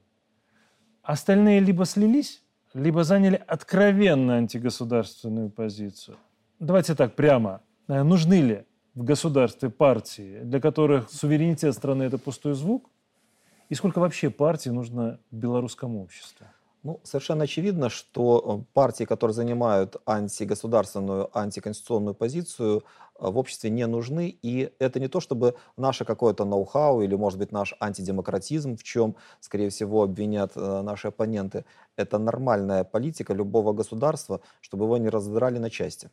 Остальные 1.01 1.59
либо 1.59 1.85
слились, 1.85 2.43
либо 2.73 3.03
заняли 3.03 3.41
откровенно 3.47 4.35
антигосударственную 4.35 5.49
позицию. 5.49 6.17
Давайте 6.59 6.95
так 6.95 7.15
прямо. 7.15 7.61
Э, 7.87 8.03
нужны 8.03 8.41
ли 8.41 8.65
в 8.93 9.03
государстве 9.03 9.69
партии, 9.69 10.41
для 10.43 10.59
которых 10.59 11.09
суверенитет 11.09 11.73
страны– 11.73 12.03
это 12.05 12.17
пустой 12.17 12.53
звук? 12.53 12.89
И 13.69 13.75
сколько 13.75 13.99
вообще 13.99 14.29
партий 14.29 14.69
нужно 14.69 15.19
в 15.31 15.35
белорусском 15.35 15.95
обществе? 15.95 16.47
Ну, 16.85 16.99
совершенно 17.03 17.45
очевидно, 17.45 17.89
что 17.89 18.59
э, 18.61 18.73
партии, 18.73 19.05
которые 19.05 19.33
занимают 19.33 19.95
антигосударственную, 20.05 21.35
антиконституционную 21.35 22.13
позицию, 22.13 22.83
э, 23.19 23.27
в 23.27 23.39
обществе 23.39 23.71
не 23.71 23.87
нужны. 23.87 24.37
И 24.43 24.71
это 24.77 24.99
не 24.99 25.07
то, 25.07 25.19
чтобы 25.19 25.55
наше 25.77 26.05
какое-то 26.05 26.45
ноу-хау 26.45 27.01
или, 27.01 27.15
может 27.15 27.39
быть, 27.39 27.51
наш 27.51 27.73
антидемократизм, 27.79 28.77
в 28.77 28.83
чем, 28.83 29.15
скорее 29.39 29.69
всего, 29.69 30.03
обвинят 30.03 30.51
э, 30.55 30.81
наши 30.83 31.07
оппоненты. 31.07 31.65
Это 31.95 32.19
нормальная 32.19 32.83
политика 32.83 33.33
любого 33.33 33.73
государства, 33.73 34.41
чтобы 34.61 34.85
его 34.85 34.97
не 34.99 35.09
раздрали 35.09 35.57
на 35.57 35.71
части. 35.71 36.11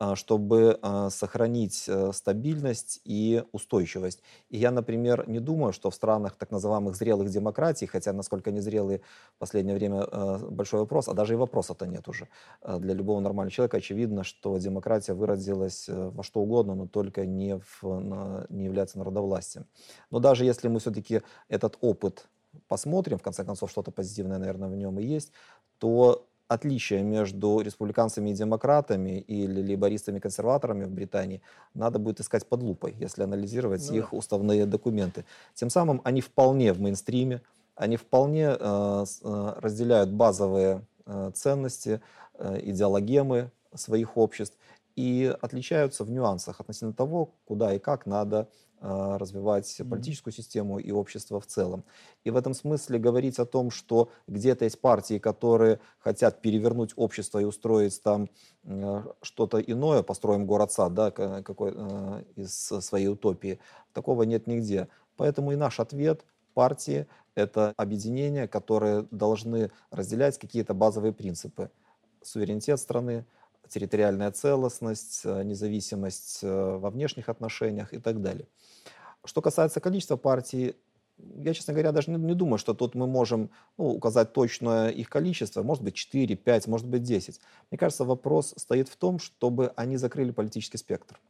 А, 0.00 0.14
чтобы 0.14 0.78
а, 0.80 1.10
сохранить 1.10 1.86
э, 1.88 2.12
стабильность 2.12 3.00
и 3.04 3.42
устойчивость. 3.50 4.22
И 4.48 4.56
я, 4.56 4.70
например, 4.70 5.28
не 5.28 5.40
думаю, 5.40 5.72
что 5.72 5.90
в 5.90 5.94
странах 5.94 6.36
так 6.36 6.52
называемых 6.52 6.94
зрелых 6.94 7.30
демократий, 7.30 7.86
хотя 7.86 8.12
насколько 8.12 8.50
они 8.50 8.60
зрелые 8.60 9.00
в 9.34 9.38
последнее 9.38 9.74
время 9.74 10.06
э, 10.08 10.38
большой 10.50 10.80
вопрос, 10.80 11.08
а 11.08 11.14
даже 11.14 11.32
и 11.32 11.36
вопроса-то 11.36 11.84
нет 11.84 12.06
уже. 12.06 12.28
А 12.62 12.78
для 12.78 12.94
любого 12.94 13.18
нормального 13.18 13.50
человека 13.50 13.78
очевидно, 13.78 14.22
что 14.22 14.56
демократия 14.58 15.14
выразилась 15.14 15.88
э, 15.88 16.10
во 16.10 16.22
что 16.22 16.42
угодно, 16.42 16.76
но 16.76 16.86
только 16.86 17.26
не, 17.26 17.58
в, 17.58 18.46
не 18.50 18.66
является 18.66 18.98
народовластием. 18.98 19.66
Но 20.12 20.20
даже 20.20 20.44
если 20.44 20.68
мы 20.68 20.78
все-таки 20.78 21.22
этот 21.48 21.76
опыт 21.80 22.28
посмотрим, 22.68 23.18
в 23.18 23.22
конце 23.22 23.44
концов, 23.44 23.68
что-то 23.68 23.90
позитивное, 23.90 24.38
наверное, 24.38 24.68
в 24.68 24.76
нем 24.76 25.00
и 25.00 25.04
есть, 25.04 25.32
то 25.78 26.27
отличия 26.48 27.02
между 27.02 27.60
республиканцами 27.60 28.30
и 28.30 28.32
демократами 28.32 29.20
или 29.20 29.60
лейбористами-консерваторами 29.62 30.84
в 30.84 30.90
Британии 30.90 31.42
надо 31.74 31.98
будет 31.98 32.20
искать 32.20 32.46
под 32.46 32.62
лупой, 32.62 32.94
если 32.98 33.22
анализировать 33.22 33.86
ну, 33.90 33.96
их 33.96 34.12
уставные 34.12 34.64
документы. 34.66 35.24
Тем 35.54 35.68
самым 35.70 36.00
они 36.04 36.22
вполне 36.22 36.72
в 36.72 36.80
мейнстриме, 36.80 37.42
они 37.76 37.96
вполне 37.96 38.56
э, 38.58 39.04
э, 39.22 39.52
разделяют 39.60 40.10
базовые 40.10 40.82
э, 41.06 41.30
ценности, 41.34 42.00
э, 42.34 42.60
идеологемы 42.62 43.50
своих 43.74 44.16
обществ 44.16 44.56
и 44.96 45.36
отличаются 45.40 46.02
в 46.02 46.10
нюансах 46.10 46.60
относительно 46.60 46.94
того, 46.94 47.30
куда 47.44 47.74
и 47.74 47.78
как 47.78 48.06
надо 48.06 48.48
развивать 48.80 49.80
политическую 49.88 50.32
систему 50.32 50.78
и 50.78 50.90
общество 50.92 51.40
в 51.40 51.46
целом. 51.46 51.84
И 52.24 52.30
в 52.30 52.36
этом 52.36 52.54
смысле 52.54 52.98
говорить 52.98 53.38
о 53.38 53.46
том, 53.46 53.70
что 53.70 54.10
где-то 54.26 54.64
есть 54.64 54.80
партии, 54.80 55.18
которые 55.18 55.80
хотят 55.98 56.40
перевернуть 56.40 56.92
общество 56.96 57.38
и 57.40 57.44
устроить 57.44 58.00
там 58.02 58.28
а, 58.64 59.04
что-то 59.22 59.60
иное, 59.60 60.02
построим 60.02 60.46
город-сад, 60.46 60.94
да, 60.94 61.10
какой, 61.10 61.72
а, 61.74 62.22
из 62.36 62.54
своей 62.54 63.08
утопии, 63.08 63.58
такого 63.92 64.22
нет 64.22 64.46
нигде. 64.46 64.88
Поэтому 65.16 65.52
и 65.52 65.56
наш 65.56 65.80
ответ 65.80 66.24
партии– 66.54 67.06
это 67.34 67.72
объединения, 67.76 68.48
которые 68.48 69.06
должны 69.10 69.70
разделять 69.90 70.38
какие-то 70.38 70.74
базовые 70.74 71.12
принципы. 71.12 71.70
Суверенитет 72.22 72.80
страны, 72.80 73.24
территориальная 73.70 74.30
целостность, 74.30 75.22
э, 75.24 75.42
независимость 75.44 76.40
э, 76.42 76.76
во 76.78 76.90
внешних 76.90 77.28
отношениях 77.28 77.92
и 77.92 77.98
так 77.98 78.20
далее. 78.20 78.46
Что 79.24 79.42
касается 79.42 79.80
количества 79.80 80.16
партий, 80.16 80.74
я, 81.36 81.52
честно 81.54 81.74
говоря, 81.74 81.92
даже 81.92 82.10
не, 82.10 82.16
не 82.16 82.34
думаю, 82.34 82.58
что 82.58 82.74
тут 82.74 82.94
мы 82.94 83.06
можем 83.06 83.50
ну, 83.76 83.88
указать 83.88 84.32
точное 84.32 84.90
их 84.90 85.08
количество. 85.08 85.62
Может 85.62 85.84
быть 85.84 85.94
4, 85.94 86.36
5, 86.36 86.66
может 86.68 86.86
быть 86.86 87.02
10. 87.02 87.40
Мне 87.70 87.78
кажется, 87.78 88.04
вопрос 88.04 88.54
стоит 88.56 88.88
в 88.88 88.96
том, 88.96 89.18
чтобы 89.18 89.72
они 89.76 89.96
закрыли 89.96 90.30
политический 90.30 90.78
спектр. 90.78 91.20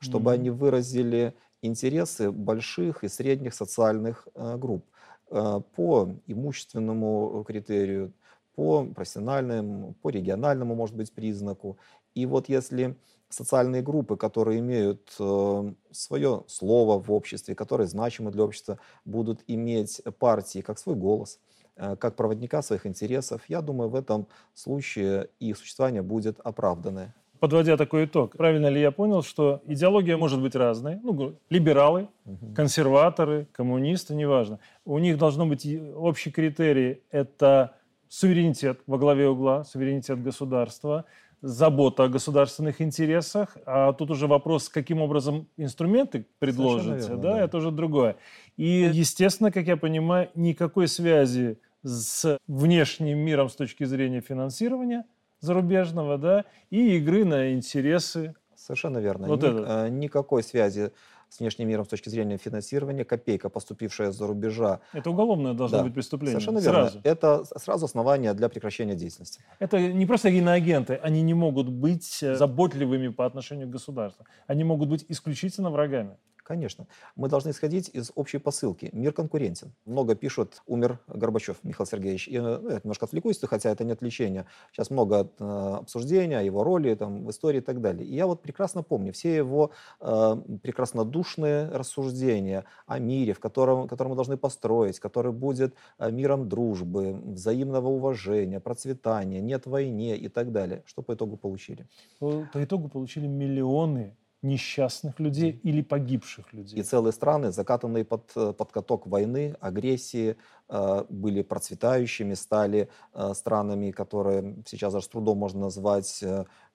Чтобы 0.00 0.30
mm-hmm. 0.30 0.34
они 0.34 0.50
выразили 0.50 1.34
интересы 1.62 2.30
больших 2.30 3.04
и 3.04 3.08
средних 3.08 3.54
социальных 3.54 4.28
э, 4.34 4.56
групп 4.56 4.84
э, 5.30 5.60
по 5.74 6.08
имущественному 6.26 7.44
критерию, 7.46 8.12
по 8.58 8.84
профессиональному, 8.84 9.94
по 10.02 10.10
региональному, 10.10 10.74
может 10.74 10.96
быть, 10.96 11.12
признаку. 11.12 11.78
И 12.16 12.26
вот 12.26 12.48
если 12.48 12.96
социальные 13.28 13.82
группы, 13.82 14.16
которые 14.16 14.58
имеют 14.58 15.14
э, 15.20 15.72
свое 15.92 16.42
слово 16.48 17.00
в 17.00 17.12
обществе, 17.12 17.54
которые 17.54 17.86
значимы 17.86 18.32
для 18.32 18.42
общества, 18.42 18.80
будут 19.04 19.44
иметь 19.46 20.02
партии 20.18 20.60
как 20.60 20.80
свой 20.80 20.96
голос, 20.96 21.38
э, 21.76 21.94
как 21.94 22.16
проводника 22.16 22.60
своих 22.62 22.84
интересов, 22.84 23.42
я 23.46 23.62
думаю, 23.62 23.90
в 23.90 23.94
этом 23.94 24.26
случае 24.54 25.28
их 25.38 25.56
существование 25.56 26.02
будет 26.02 26.40
оправданное. 26.42 27.14
Подводя 27.38 27.76
такой 27.76 28.06
итог, 28.06 28.36
правильно 28.36 28.66
ли 28.66 28.80
я 28.80 28.90
понял, 28.90 29.22
что 29.22 29.62
идеология 29.66 30.16
может 30.16 30.42
быть 30.42 30.56
разной? 30.56 30.98
Ну, 31.04 31.36
либералы, 31.48 32.08
угу. 32.24 32.54
консерваторы, 32.56 33.46
коммунисты, 33.52 34.16
неважно. 34.16 34.58
У 34.84 34.98
них 34.98 35.16
должно 35.16 35.46
быть 35.46 35.64
общий 35.94 36.32
критерий– 36.32 37.02
это 37.12 37.76
суверенитет 38.08 38.80
во 38.86 38.98
главе 38.98 39.28
угла, 39.28 39.64
суверенитет 39.64 40.22
государства, 40.22 41.04
забота 41.40 42.04
о 42.04 42.08
государственных 42.08 42.80
интересах, 42.80 43.56
а 43.64 43.92
тут 43.92 44.10
уже 44.10 44.26
вопрос, 44.26 44.68
каким 44.68 45.00
образом 45.00 45.48
инструменты 45.56 46.26
предложите, 46.38 47.08
верно, 47.08 47.16
да, 47.16 47.32
да, 47.34 47.44
это 47.44 47.58
уже 47.58 47.70
другое. 47.70 48.16
И, 48.56 48.90
естественно, 48.92 49.52
как 49.52 49.66
я 49.66 49.76
понимаю, 49.76 50.30
никакой 50.34 50.88
связи 50.88 51.58
с 51.84 52.38
внешним 52.48 53.18
миром 53.18 53.48
с 53.48 53.54
точки 53.54 53.84
зрения 53.84 54.20
финансирования 54.20 55.04
зарубежного, 55.40 56.18
да, 56.18 56.44
и 56.70 56.96
игры 56.96 57.24
на 57.24 57.54
интересы. 57.54 58.34
Совершенно 58.56 58.98
верно. 58.98 59.28
Вот 59.28 59.42
Ник, 59.42 59.52
это. 59.52 59.86
Э, 59.86 59.88
никакой 59.88 60.42
связи 60.42 60.90
с 61.28 61.40
внешним 61.40 61.68
миром 61.68 61.84
с 61.84 61.88
точки 61.88 62.08
зрения 62.08 62.38
финансирования, 62.38 63.04
копейка, 63.04 63.48
поступившая 63.48 64.10
за 64.12 64.26
рубежа. 64.26 64.80
Это 64.92 65.10
уголовное 65.10 65.54
должно 65.54 65.78
да, 65.78 65.84
быть 65.84 65.94
преступление. 65.94 66.40
Совершенно 66.40 66.58
верно. 66.58 66.90
Сразу. 66.90 67.00
Это 67.04 67.44
сразу 67.58 67.84
основание 67.86 68.34
для 68.34 68.48
прекращения 68.48 68.94
деятельности. 68.94 69.40
Это 69.58 69.78
не 69.78 70.06
просто 70.06 70.28
иноагенты, 70.28 70.94
они 70.94 71.22
не 71.22 71.34
могут 71.34 71.68
быть 71.68 72.22
э, 72.22 72.34
заботливыми 72.34 73.08
по 73.08 73.26
отношению 73.26 73.68
к 73.68 73.70
государству. 73.70 74.24
Они 74.46 74.64
могут 74.64 74.88
быть 74.88 75.04
исключительно 75.08 75.70
врагами. 75.70 76.16
Конечно. 76.48 76.86
Мы 77.14 77.28
должны 77.28 77.50
исходить 77.50 77.90
из 77.92 78.10
общей 78.14 78.38
посылки. 78.38 78.88
Мир 78.92 79.12
конкурентен. 79.12 79.70
Много 79.84 80.14
пишут, 80.14 80.62
умер 80.66 80.98
Горбачев 81.06 81.62
Михаил 81.62 81.86
Сергеевич. 81.86 82.26
И, 82.26 82.40
ну, 82.40 82.70
я 82.70 82.80
немножко 82.82 83.04
отвлекусь, 83.04 83.38
хотя 83.42 83.68
это 83.68 83.84
не 83.84 83.92
отвлечение. 83.92 84.46
Сейчас 84.72 84.88
много 84.88 85.30
э, 85.38 85.74
обсуждения 85.80 86.38
о 86.38 86.42
его 86.42 86.64
роли 86.64 86.94
там, 86.94 87.26
в 87.26 87.30
истории 87.30 87.58
и 87.58 87.60
так 87.60 87.82
далее. 87.82 88.08
И 88.08 88.14
я 88.14 88.26
вот 88.26 88.40
прекрасно 88.40 88.82
помню 88.82 89.12
все 89.12 89.36
его 89.36 89.72
э, 90.00 90.36
прекраснодушные 90.62 91.68
рассуждения 91.68 92.64
о 92.86 92.98
мире, 92.98 93.34
в 93.34 93.40
котором, 93.40 93.86
который 93.86 94.08
мы 94.08 94.14
должны 94.14 94.38
построить, 94.38 94.98
который 95.00 95.32
будет 95.32 95.74
э, 95.98 96.10
миром 96.10 96.48
дружбы, 96.48 97.12
взаимного 97.12 97.88
уважения, 97.88 98.58
процветания, 98.58 99.42
нет 99.42 99.66
войне 99.66 100.16
и 100.16 100.28
так 100.28 100.50
далее. 100.50 100.82
Что 100.86 101.02
по 101.02 101.12
итогу 101.12 101.36
получили? 101.36 101.86
По, 102.18 102.46
по 102.50 102.64
итогу 102.64 102.88
получили 102.88 103.26
миллионы 103.26 104.16
несчастных 104.42 105.18
людей 105.18 105.60
или 105.64 105.82
погибших 105.82 106.52
людей. 106.52 106.78
И 106.78 106.82
целые 106.82 107.12
страны, 107.12 107.50
закатанные 107.50 108.04
под, 108.04 108.30
э, 108.36 108.52
под 108.52 108.70
каток 108.70 109.06
войны, 109.06 109.56
агрессии, 109.60 110.36
э, 110.68 111.04
были 111.08 111.42
процветающими, 111.42 112.34
стали 112.34 112.88
э, 113.14 113.34
странами, 113.34 113.90
которые 113.90 114.62
сейчас 114.66 114.92
даже 114.92 115.06
с 115.06 115.08
трудом 115.08 115.38
можно 115.38 115.60
назвать 115.60 116.24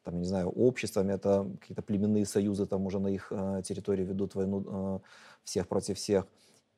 там, 0.04 0.20
не 0.20 0.26
знаю, 0.26 0.50
обществами, 0.50 1.14
это 1.14 1.48
какие-то 1.62 1.82
племенные 1.82 2.26
союзы 2.26 2.66
там 2.66 2.86
уже 2.86 3.00
на 3.00 3.08
их 3.08 3.32
территории 3.64 4.04
ведут 4.04 4.36
войну 4.36 5.02
всех 5.46 5.70
против 5.70 5.98
всех. 5.98 6.28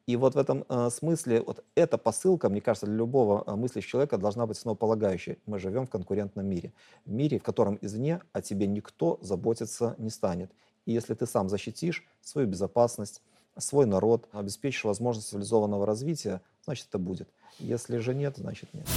И 0.05 0.15
вот 0.15 0.35
в 0.35 0.37
этом 0.37 0.63
смысле 0.91 1.41
вот 1.41 1.63
эта 1.73 1.97
посылка, 1.97 2.49
мне 2.49 2.61
кажется, 2.61 2.85
для 2.85 2.97
любого 2.97 3.43
мыслящего 3.55 3.89
человека 3.89 4.19
должна 4.19 4.45
быть 4.45 4.57
основополагающей. 4.57 5.39
Мы 5.47 5.57
живем 5.57 5.87
в 5.87 5.89
конкурентном 5.89 6.45
мире. 6.45 6.71
В 7.05 7.11
мире, 7.11 7.39
в 7.39 7.43
котором 7.43 7.79
извне 7.81 8.21
о 8.31 8.41
тебе 8.43 8.67
никто 8.67 9.17
заботиться 9.23 9.95
не 9.97 10.11
станет. 10.11 10.51
И 10.85 10.91
если 10.91 11.13
ты 11.15 11.25
сам 11.25 11.49
защитишь 11.49 12.05
свою 12.21 12.47
безопасность, 12.47 13.21
свой 13.57 13.85
народ, 13.85 14.27
обеспечишь 14.31 14.83
возможность 14.83 15.29
цивилизованного 15.29 15.85
развития, 15.85 16.41
значит, 16.63 16.87
это 16.89 16.99
будет. 16.99 17.29
Если 17.59 17.97
же 17.97 18.13
нет, 18.13 18.37
значит 18.37 18.73
нет. 18.73 18.87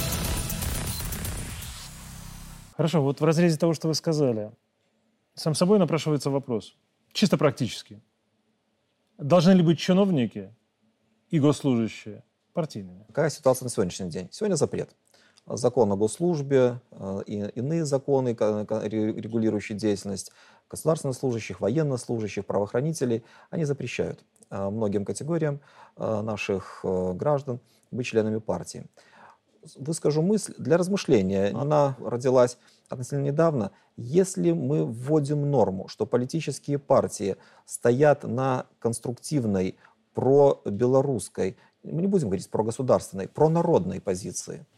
Хорошо, 2.75 3.01
вот 3.01 3.19
в 3.19 3.25
разрезе 3.25 3.57
того, 3.57 3.73
что 3.73 3.87
вы 3.87 3.93
сказали, 3.93 4.51
сам 5.33 5.55
собой 5.55 5.79
напрашивается 5.79 6.29
вопрос, 6.29 6.75
чисто 7.11 7.37
практически. 7.37 8.01
Должны 9.17 9.51
ли 9.51 9.63
быть 9.63 9.79
чиновники 9.79 10.53
и 11.29 11.39
госслужащие 11.39 12.23
партийными? 12.53 13.03
Какая 13.07 13.29
ситуация 13.29 13.65
на 13.65 13.69
сегодняшний 13.69 14.09
день? 14.09 14.29
Сегодня 14.31 14.55
запрет 14.55 14.89
закон 15.45 15.91
о 15.91 15.95
госслужбе 15.95 16.79
э, 16.91 17.23
и 17.25 17.39
иные 17.55 17.85
законы, 17.85 18.29
регулирующие 18.29 19.77
деятельность 19.77 20.31
государственных 20.69 21.17
служащих, 21.17 21.59
военнослужащих, 21.61 22.45
правоохранителей, 22.45 23.23
они 23.49 23.65
запрещают 23.65 24.23
э, 24.49 24.69
многим 24.69 25.05
категориям 25.05 25.59
э, 25.97 26.21
наших 26.21 26.79
граждан 26.83 27.59
быть 27.91 28.05
членами 28.05 28.39
партии. 28.39 28.85
Выскажу 29.75 30.21
мысль 30.21 30.53
для 30.57 30.77
размышления. 30.77 31.51
Она 31.53 31.97
родилась 31.99 32.57
относительно 32.87 33.25
недавно. 33.25 33.71
Если 33.97 34.51
мы 34.53 34.85
вводим 34.85 35.49
норму, 35.51 35.89
что 35.89 36.05
политические 36.05 36.79
партии 36.79 37.35
стоят 37.65 38.23
на 38.23 38.67
конструктивной, 38.79 39.75
про-белорусской, 40.13 41.57
мы 41.83 42.01
не 42.01 42.07
будем 42.07 42.27
говорить 42.27 42.49
про 42.49 42.63
государственной, 42.63 43.27
про 43.27 43.49
народной 43.49 44.01
позиции– 44.01 44.65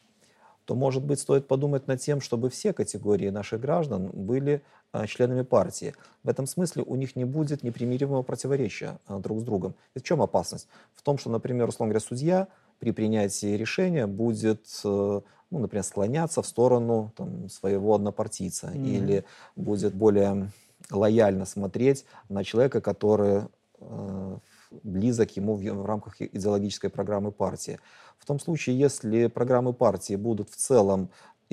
то, 0.65 0.75
может 0.75 1.03
быть, 1.03 1.19
стоит 1.19 1.47
подумать 1.47 1.87
над 1.87 1.99
тем, 1.99 2.21
чтобы 2.21 2.49
все 2.49 2.73
категории 2.73 3.29
наших 3.29 3.59
граждан 3.59 4.09
были 4.13 4.61
членами 5.07 5.43
партии. 5.43 5.93
В 6.23 6.29
этом 6.29 6.47
смысле 6.47 6.83
у 6.83 6.95
них 6.95 7.15
не 7.15 7.25
будет 7.25 7.63
непримиримого 7.63 8.23
противоречия 8.23 8.99
а, 9.07 9.19
друг 9.19 9.39
с 9.39 9.43
другом. 9.43 9.75
И 9.95 9.99
в 9.99 10.03
чем 10.03 10.21
опасность? 10.21 10.67
В 10.93 11.01
том, 11.01 11.17
что, 11.17 11.29
например, 11.29 11.69
условно 11.69 11.93
говоря, 11.93 12.05
судья 12.05 12.47
при 12.79 12.91
принятии 12.91 13.55
решения 13.55 14.07
будет, 14.07 14.65
э, 14.83 15.21
ну, 15.51 15.59
например, 15.59 15.83
склоняться 15.83 16.41
в 16.41 16.47
сторону 16.47 17.11
там, 17.15 17.47
своего 17.49 17.95
однопартийца 17.95 18.67
mm-hmm. 18.67 18.85
или 18.85 19.23
будет 19.55 19.93
более 19.93 20.51
лояльно 20.89 21.45
смотреть 21.45 22.05
на 22.27 22.43
человека, 22.43 22.81
который 22.81 23.43
э, 23.79 24.37
близок 24.83 25.35
ему 25.37 25.55
в, 25.55 25.61
в 25.63 25.85
рамках 25.85 26.21
идеологической 26.21 26.89
программы 26.89 27.31
партии. 27.31 27.79
В 28.17 28.25
том 28.25 28.39
случае, 28.39 28.77
если 28.77 29.27
программы 29.27 29.73
партии 29.73 30.15
будут 30.15 30.49
в 30.49 30.55
целом 30.55 31.09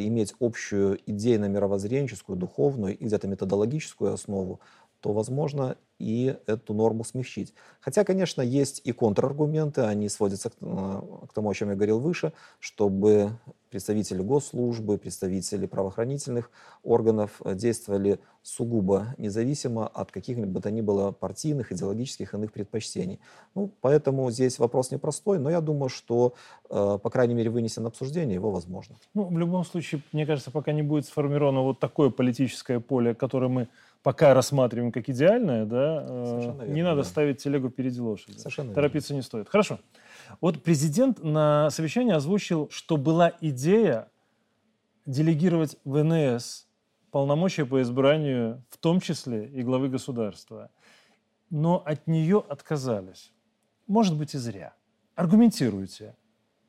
иметь 0.07 0.35
общую 0.39 0.99
идейно-мировоззренческую, 1.07 2.37
духовную 2.37 2.97
и 2.97 3.05
где-то 3.05 3.27
методологическую 3.27 4.13
основу, 4.13 4.61
то 5.01 5.13
возможно 5.13 5.77
и 5.99 6.37
эту 6.47 6.75
норму 6.75 7.05
смягчить. 7.05 7.55
Хотя, 7.81 8.05
конечно, 8.05 8.41
есть 8.41 8.81
и 8.85 8.93
контраргументы, 8.93 9.83
они 9.83 10.09
сводятся 10.09 10.51
к, 10.51 10.55
э, 10.61 11.01
к 11.29 11.33
тому, 11.33 11.51
о 11.51 11.55
чем 11.55 11.71
я 11.71 11.75
говорил 11.75 11.99
выше, 11.99 12.33
чтобы 12.61 13.33
представители 13.71 14.23
госслужбы, 14.23 14.97
представители 14.97 15.67
правоохранительных 15.67 16.51
органов 16.83 17.41
э, 17.45 17.55
действовали 17.55 18.21
сугубо 18.43 19.15
независимо 19.19 19.89
от 19.89 20.11
каких 20.11 20.39
бы 20.39 20.61
то 20.61 20.71
ни 20.71 20.81
было 20.81 21.13
партийных, 21.13 21.73
идеологических 21.73 22.33
иных 22.35 22.53
предпочтений. 22.53 23.21
Ну, 23.55 23.71
поэтому 23.81 24.31
здесь 24.31 24.59
вопрос 24.59 24.91
непростой, 24.91 25.39
но 25.39 25.51
я 25.51 25.61
думаю, 25.61 25.89
что, 25.89 26.35
э, 26.71 26.99
по 27.03 27.11
крайней 27.11 27.35
мере, 27.35 27.51
вынесен 27.51 27.83
на 27.83 27.89
обсуждение, 27.89 28.35
его 28.35 28.51
возможно. 28.51 28.97
Ну, 29.15 29.25
в 29.25 29.39
любом 29.39 29.65
случае, 29.65 30.03
мне 30.13 30.27
кажется, 30.27 30.51
пока 30.51 30.73
не 30.73 30.83
будет 30.83 31.07
сформировано 31.07 31.63
вот 31.63 31.81
такое 31.81 32.11
политическое 32.11 32.81
поле, 32.81 33.15
которое 33.15 33.49
мы 33.49 33.69
пока 34.03 34.35
рассматриваем 34.35 34.93
как 34.93 35.09
идеальное, 35.09 35.65
да, 35.65 36.05
э, 36.09 36.41
верно, 36.41 36.63
не 36.63 36.83
надо 36.83 37.03
да. 37.03 37.09
ставить 37.09 37.43
телегу 37.43 37.69
впереди 37.69 38.01
лошади. 38.01 38.37
Совершенно 38.37 38.73
Торопиться 38.73 39.13
верно. 39.13 39.19
не 39.19 39.23
стоит. 39.23 39.49
Хорошо. 39.49 39.81
Вот 40.41 40.63
президент 40.63 41.23
на 41.23 41.71
совещании 41.71 42.13
озвучил, 42.13 42.69
что 42.71 42.97
была 42.97 43.33
идея 43.41 44.09
делегировать 45.07 45.77
ВНС 45.85 46.67
полномочия 47.11 47.65
по 47.65 47.81
избранию, 47.83 48.63
в 48.71 48.77
том 48.77 49.01
числе 49.01 49.47
и 49.47 49.63
главы 49.63 49.89
государства. 49.89 50.71
Но 51.51 51.83
от 51.85 52.07
нее 52.07 52.45
отказались. 52.47 53.33
Может 53.87 54.17
быть, 54.19 54.35
и 54.35 54.39
зря. 54.39 54.75
Аргументируйте, 55.15 56.15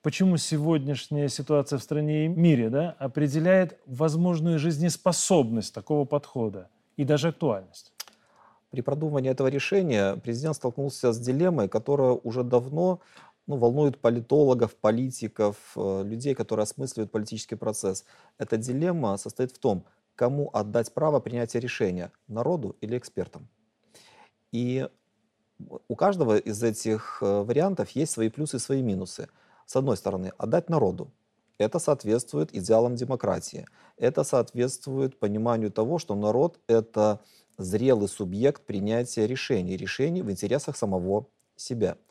почему 0.01 0.37
сегодняшняя 0.37 1.27
ситуация 1.27 1.77
в 1.77 1.83
стране 1.83 2.25
и 2.25 2.27
мире 2.29 2.69
да, 2.69 2.91
определяет 2.97 3.77
возможную 3.85 4.57
жизнеспособность 4.57 5.73
такого 5.73 6.05
подхода 6.05 6.69
и 6.99 7.05
даже 7.05 7.29
актуальность. 7.29 7.93
При 8.71 8.81
продумывании 8.81 9.31
этого 9.31 9.47
решения 9.47 10.17
президент 10.17 10.55
столкнулся 10.55 11.13
с 11.13 11.19
дилеммой, 11.19 11.69
которая 11.69 12.11
уже 12.11 12.43
давно 12.43 12.99
ну, 13.47 13.55
волнует 13.55 14.01
политологов, 14.01 14.75
политиков, 14.75 15.55
э, 15.77 16.03
людей, 16.03 16.35
которые 16.35 16.63
осмысливают 16.63 17.09
политический 17.09 17.55
процесс. 17.55 18.03
Эта 18.37 18.57
дилемма 18.57 19.15
состоит 19.15 19.51
в 19.53 19.59
том, 19.59 19.85
кому 20.15 20.49
отдать 20.51 20.93
право 20.93 21.21
принятия 21.21 21.61
решения, 21.61 22.11
народу 22.27 22.75
или 22.81 22.97
экспертам. 22.97 23.47
И 24.51 24.85
у 25.87 25.95
каждого 25.95 26.37
из 26.37 26.61
этих 26.61 27.19
э, 27.21 27.43
вариантов 27.43 27.91
есть 27.91 28.11
свои 28.11 28.27
плюсы 28.29 28.57
и 28.57 28.59
свои 28.59 28.81
минусы. 28.81 29.29
С 29.65 29.77
одной 29.77 29.95
стороны, 29.95 30.33
отдать 30.37 30.69
народу. 30.69 31.09
Это 31.59 31.77
соответствует 31.77 32.55
идеалам 32.55 32.95
демократии. 32.95 33.67
Это 33.97 34.23
соответствует 34.23 35.19
пониманию 35.19 35.71
того, 35.71 35.99
что 35.99 36.15
народ– 36.15 36.59
это 36.67 37.19
зрелый 37.57 38.07
субъект 38.07 38.65
принятия 38.65 39.27
решений, 39.27 39.77
решений 39.77 40.23
в 40.23 40.31
интересах 40.31 40.75
самого 40.77 41.27
себя– 41.55 41.97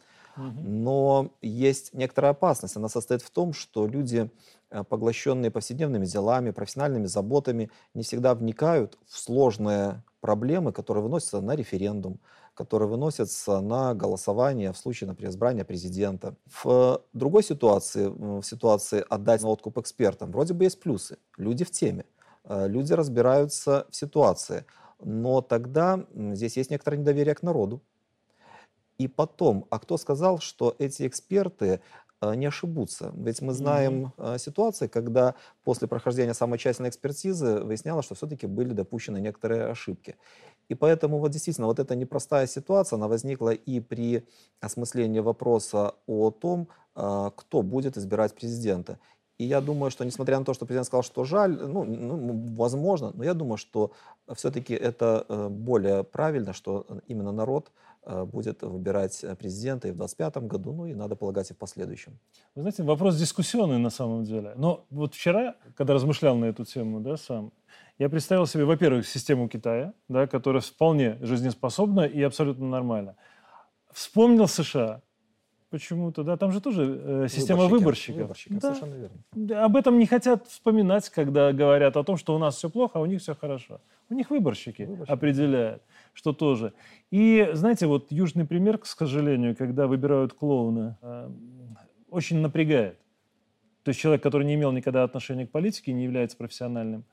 Но 0.62 1.32
есть 1.42 1.92
некоторая 1.94 2.32
опасность. 2.32 2.76
Она 2.76 2.88
состоит 2.88 3.22
в 3.22 3.30
том, 3.30 3.52
что 3.52 3.86
люди, 3.86 4.30
э, 4.70 4.84
поглощенные 4.84 5.50
повседневными 5.50 6.06
делами, 6.06 6.52
профессиональными 6.52 7.06
заботами, 7.06 7.70
не 7.94 8.04
всегда 8.04 8.34
вникают 8.34 8.98
в 9.06 9.18
сложные 9.18 10.04
проблемы, 10.20 10.72
которые 10.72 11.02
выносятся 11.02 11.40
на 11.40 11.56
референдум, 11.56 12.20
которые 12.58 12.88
выносятся 12.88 13.60
на 13.60 13.94
голосование 13.94 14.72
в 14.72 14.76
случае, 14.76 15.06
например, 15.06 15.30
избрания 15.30 15.64
президента. 15.64 16.34
В 16.62 17.00
другой 17.12 17.44
ситуации, 17.44 18.08
в 18.08 18.42
ситуации 18.42 19.04
отдать 19.08 19.42
на 19.42 19.48
откуп 19.48 19.78
экспертам, 19.78 20.32
вроде 20.32 20.54
бы 20.54 20.64
есть 20.64 20.80
плюсы. 20.80 21.18
Люди 21.36 21.64
в 21.64 21.70
теме, 21.70 22.04
э, 22.44 22.66
люди 22.66 22.92
разбираются 22.94 23.86
в 23.90 23.94
ситуации. 23.94 24.64
Но 25.00 25.40
тогда 25.40 26.04
здесь 26.12 26.56
есть 26.56 26.70
некоторое 26.70 26.96
недоверие 26.96 27.36
к 27.36 27.44
народу. 27.44 27.80
И 28.98 29.06
потом, 29.06 29.66
а 29.70 29.78
кто 29.78 29.96
сказал, 29.96 30.40
что 30.40 30.74
эти 30.80 31.06
эксперты 31.06 31.80
э, 32.20 32.34
не 32.34 32.46
ошибутся. 32.46 33.12
Ведь 33.14 33.40
мы 33.40 33.52
знаем 33.52 34.12
mm-hmm. 34.16 34.38
ситуации, 34.38 34.88
когда 34.88 35.36
после 35.62 35.86
прохождения 35.86 36.34
самой 36.34 36.58
тщательной 36.58 36.88
экспертизы 36.88 37.60
выяснялось, 37.60 38.04
что 38.04 38.16
все-таки 38.16 38.48
были 38.48 38.72
допущены 38.72 39.20
некоторые 39.20 39.66
ошибки. 39.66 40.16
И 40.68 40.74
поэтому 40.74 41.18
вот 41.18 41.30
действительно 41.30 41.66
вот 41.66 41.78
эта 41.78 41.96
непростая 41.96 42.46
ситуация, 42.46 42.96
она 42.96 43.08
возникла 43.08 43.50
и 43.50 43.80
при 43.80 44.26
осмыслении 44.60 45.20
вопроса 45.20 45.94
о 46.06 46.30
том, 46.30 46.68
а, 46.94 47.30
кто 47.30 47.62
будет 47.62 47.96
избирать 47.96 48.34
президента. 48.34 48.98
И 49.38 49.44
я 49.44 49.60
думаю, 49.60 49.90
что 49.90 50.04
несмотря 50.04 50.38
на 50.38 50.44
то, 50.44 50.52
что 50.52 50.66
президент 50.66 50.86
сказал, 50.86 51.04
что 51.04 51.24
жаль, 51.24 51.52
ну, 51.52 51.84
ну 51.84 52.54
возможно, 52.56 53.12
но 53.14 53.22
я 53.22 53.34
думаю, 53.34 53.56
что 53.56 53.92
все-таки 54.34 54.74
это 54.74 55.24
э, 55.28 55.48
более 55.48 56.02
правильно, 56.02 56.52
что 56.52 56.86
именно 57.06 57.30
народ 57.30 57.70
э, 58.02 58.24
будет 58.24 58.62
выбирать 58.62 59.24
президента 59.38 59.86
и 59.86 59.92
в 59.92 59.96
2025 59.96 60.48
году, 60.48 60.72
ну 60.72 60.86
и, 60.86 60.94
надо 60.94 61.14
полагать, 61.14 61.52
и 61.52 61.54
в 61.54 61.56
последующем. 61.56 62.18
Вы 62.56 62.62
знаете, 62.62 62.82
вопрос 62.82 63.16
дискуссионный 63.16 63.78
на 63.78 63.90
самом 63.90 64.24
деле. 64.24 64.54
Но 64.56 64.86
вот 64.90 65.14
вчера, 65.14 65.54
когда 65.76 65.94
размышлял 65.94 66.36
на 66.36 66.46
эту 66.46 66.64
тему, 66.64 66.98
да, 66.98 67.16
сам, 67.16 67.52
я 67.98 68.08
представил 68.08 68.46
себе, 68.46 68.64
во-первых, 68.64 69.06
систему 69.06 69.48
Китая, 69.48 69.92
да, 70.08 70.26
которая 70.26 70.62
вполне 70.62 71.18
жизнеспособна 71.20 72.02
и 72.02 72.22
абсолютно 72.22 72.66
нормальна. 72.66 73.16
Вспомнил 73.92 74.46
США, 74.46 75.02
почему-то, 75.70 76.22
да, 76.22 76.36
там 76.36 76.52
же 76.52 76.60
тоже 76.60 77.00
э, 77.02 77.26
система 77.28 77.66
выборщиков. 77.66 78.22
Выборщиков, 78.22 78.58
да. 78.58 78.74
совершенно 78.74 79.08
верно. 79.34 79.64
Об 79.64 79.76
этом 79.76 79.98
не 79.98 80.06
хотят 80.06 80.46
вспоминать, 80.46 81.08
когда 81.10 81.52
говорят 81.52 81.96
о 81.96 82.04
том, 82.04 82.16
что 82.16 82.36
у 82.36 82.38
нас 82.38 82.56
все 82.56 82.70
плохо, 82.70 82.98
а 82.98 83.02
у 83.02 83.06
них 83.06 83.20
все 83.20 83.34
хорошо. 83.34 83.80
У 84.08 84.14
них 84.14 84.30
выборщики, 84.30 84.82
выборщики. 84.82 85.12
определяют, 85.12 85.82
что 86.12 86.32
тоже. 86.32 86.74
И, 87.10 87.50
знаете, 87.52 87.86
вот 87.86 88.12
южный 88.12 88.46
пример, 88.46 88.78
к 88.78 88.86
сожалению, 88.86 89.56
когда 89.56 89.88
выбирают 89.88 90.34
клоуна, 90.34 90.98
э, 91.02 91.30
очень 92.10 92.38
напрягает. 92.38 92.98
То 93.82 93.90
есть 93.90 94.00
человек, 94.00 94.22
который 94.22 94.46
не 94.46 94.54
имел 94.54 94.70
никогда 94.70 95.02
отношения 95.02 95.46
к 95.46 95.50
политике, 95.50 95.92
не 95.92 96.04
является 96.04 96.36
профессиональным 96.36 97.04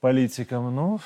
политикам. 0.00 0.74
Ну, 0.74 1.00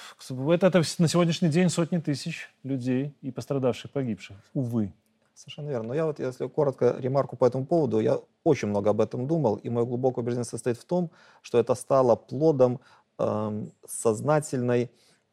это, 0.50 0.66
это 0.66 0.82
на 0.98 1.08
сегодняшний 1.08 1.48
день 1.48 1.68
сотни 1.68 1.98
тысяч 1.98 2.50
людей 2.62 3.14
и 3.22 3.30
пострадавших, 3.30 3.90
погибших. 3.90 4.36
Увы. 4.54 4.92
Совершенно 5.34 5.70
верно. 5.70 5.88
Но 5.88 5.94
я 5.94 6.06
вот, 6.06 6.18
если 6.18 6.46
коротко 6.46 6.96
ремарку 6.98 7.36
по 7.36 7.46
этому 7.46 7.66
поводу, 7.66 8.00
я 8.00 8.18
очень 8.44 8.68
много 8.68 8.90
об 8.90 9.00
этом 9.00 9.26
думал, 9.26 9.56
и 9.56 9.70
мое 9.70 9.84
глубокое 9.84 10.22
убеждение 10.22 10.44
состоит 10.44 10.78
в 10.78 10.84
том, 10.84 11.10
что 11.40 11.58
это 11.58 11.74
стало 11.74 12.16
плодом 12.16 12.80
э, 13.18 13.66
сознательной, 13.86 14.90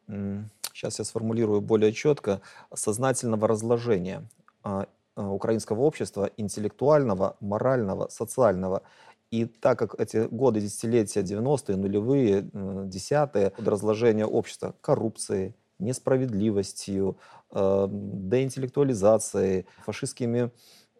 э, 0.08 0.42
сейчас 0.72 0.98
я 0.98 1.04
сформулирую 1.04 1.60
более 1.60 1.92
четко, 1.92 2.40
сознательного 2.74 3.46
разложения 3.46 4.26
э, 4.64 4.86
украинского 5.16 5.82
общества, 5.82 6.30
интеллектуального, 6.36 7.36
морального, 7.40 8.08
социального. 8.08 8.82
И 9.30 9.44
так 9.44 9.78
как 9.78 9.94
эти 10.00 10.26
годы, 10.28 10.60
десятилетия, 10.60 11.20
90-е, 11.20 11.76
нулевые, 11.76 12.50
десятые, 12.52 13.52
разложения 13.58 14.26
общества 14.26 14.74
коррупцией, 14.80 15.54
несправедливостью, 15.78 17.16
э, 17.52 17.86
деинтеллектуализацией, 17.90 19.66
фашистскими 19.84 20.50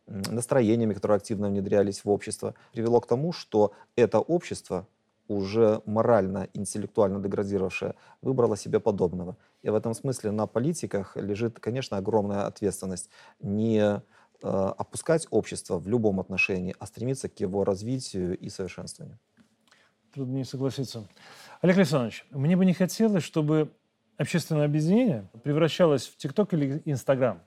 настроениями, 0.06 0.94
которые 0.94 1.16
активно 1.16 1.48
внедрялись 1.48 2.04
в 2.04 2.10
общество, 2.10 2.54
привело 2.72 3.00
к 3.00 3.06
тому, 3.06 3.32
что 3.32 3.72
это 3.96 4.20
общество, 4.20 4.86
уже 5.28 5.80
морально, 5.86 6.48
интеллектуально 6.54 7.20
деградировавшее, 7.20 7.94
выбрало 8.20 8.56
себе 8.56 8.80
подобного. 8.80 9.36
И 9.62 9.70
в 9.70 9.74
этом 9.76 9.94
смысле 9.94 10.32
на 10.32 10.46
политиках 10.46 11.16
лежит, 11.16 11.60
конечно, 11.60 11.96
огромная 11.96 12.46
ответственность. 12.46 13.10
Не 13.40 14.02
опускать 14.42 15.26
общество 15.30 15.78
в 15.78 15.88
любом 15.88 16.20
отношении, 16.20 16.74
а 16.78 16.86
стремиться 16.86 17.28
к 17.28 17.38
его 17.40 17.64
развитию 17.64 18.38
и 18.38 18.48
совершенствованию. 18.48 19.18
Трудно 20.12 20.36
не 20.36 20.44
согласиться. 20.44 21.06
Олег 21.60 21.76
Александрович, 21.76 22.26
мне 22.30 22.56
бы 22.56 22.64
не 22.64 22.74
хотелось, 22.74 23.22
чтобы 23.22 23.70
общественное 24.16 24.64
объединение 24.64 25.28
превращалось 25.44 26.08
в 26.08 26.16
ТикТок 26.16 26.52
или 26.52 26.82
Инстаграм. 26.84 27.42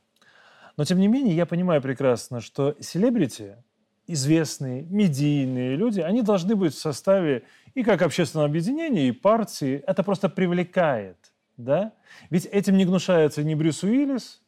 Но, 0.78 0.86
тем 0.86 1.00
не 1.00 1.08
менее, 1.08 1.36
я 1.36 1.46
понимаю 1.46 1.82
прекрасно, 1.82 2.42
что 2.42 2.76
селебрити, 2.80 3.58
известные, 4.08 4.84
медийные 4.84 5.76
люди, 5.76 6.00
они 6.00 6.22
должны 6.22 6.56
быть 6.56 6.74
в 6.74 6.80
составе 6.80 7.44
и 7.74 7.84
как 7.84 8.02
общественного 8.02 8.48
объединения, 8.48 9.08
и 9.08 9.12
партии. 9.12 9.84
Это 9.86 10.04
просто 10.04 10.30
привлекает, 10.30 11.18
да? 11.58 11.94
Ведь 12.30 12.46
этим 12.46 12.78
не 12.78 12.86
гнушается 12.86 13.44
ни 13.44 13.54
Брюс 13.56 13.84
Уиллис, 13.84 14.42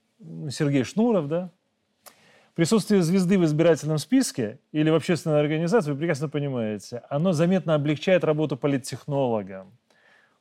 Сергей 0.49 0.83
Шнуров, 0.83 1.27
да? 1.27 1.51
Присутствие 2.55 3.03
звезды 3.03 3.37
в 3.37 3.43
избирательном 3.43 3.97
списке 3.97 4.59
или 4.71 4.89
в 4.89 4.95
общественной 4.95 5.41
организации, 5.41 5.91
вы 5.91 5.97
прекрасно 5.97 6.29
понимаете, 6.29 7.03
оно 7.09 7.33
заметно 7.33 7.75
облегчает 7.75 8.23
работу 8.23 8.55
политтехнолога. 8.55 9.67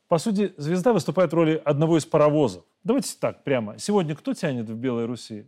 По 0.07 0.17
сути, 0.17 0.53
звезда 0.55 0.93
выступает 0.93 1.31
в 1.31 1.35
роли 1.35 1.61
одного 1.65 1.97
из 1.97 2.05
паровозов. 2.05 2.63
Давайте 2.85 3.13
так 3.19 3.43
прямо. 3.43 3.77
Сегодня 3.79 4.15
кто 4.15 4.33
тянет 4.33 4.69
в 4.69 4.75
Белой 4.75 5.05
Руси? 5.05 5.45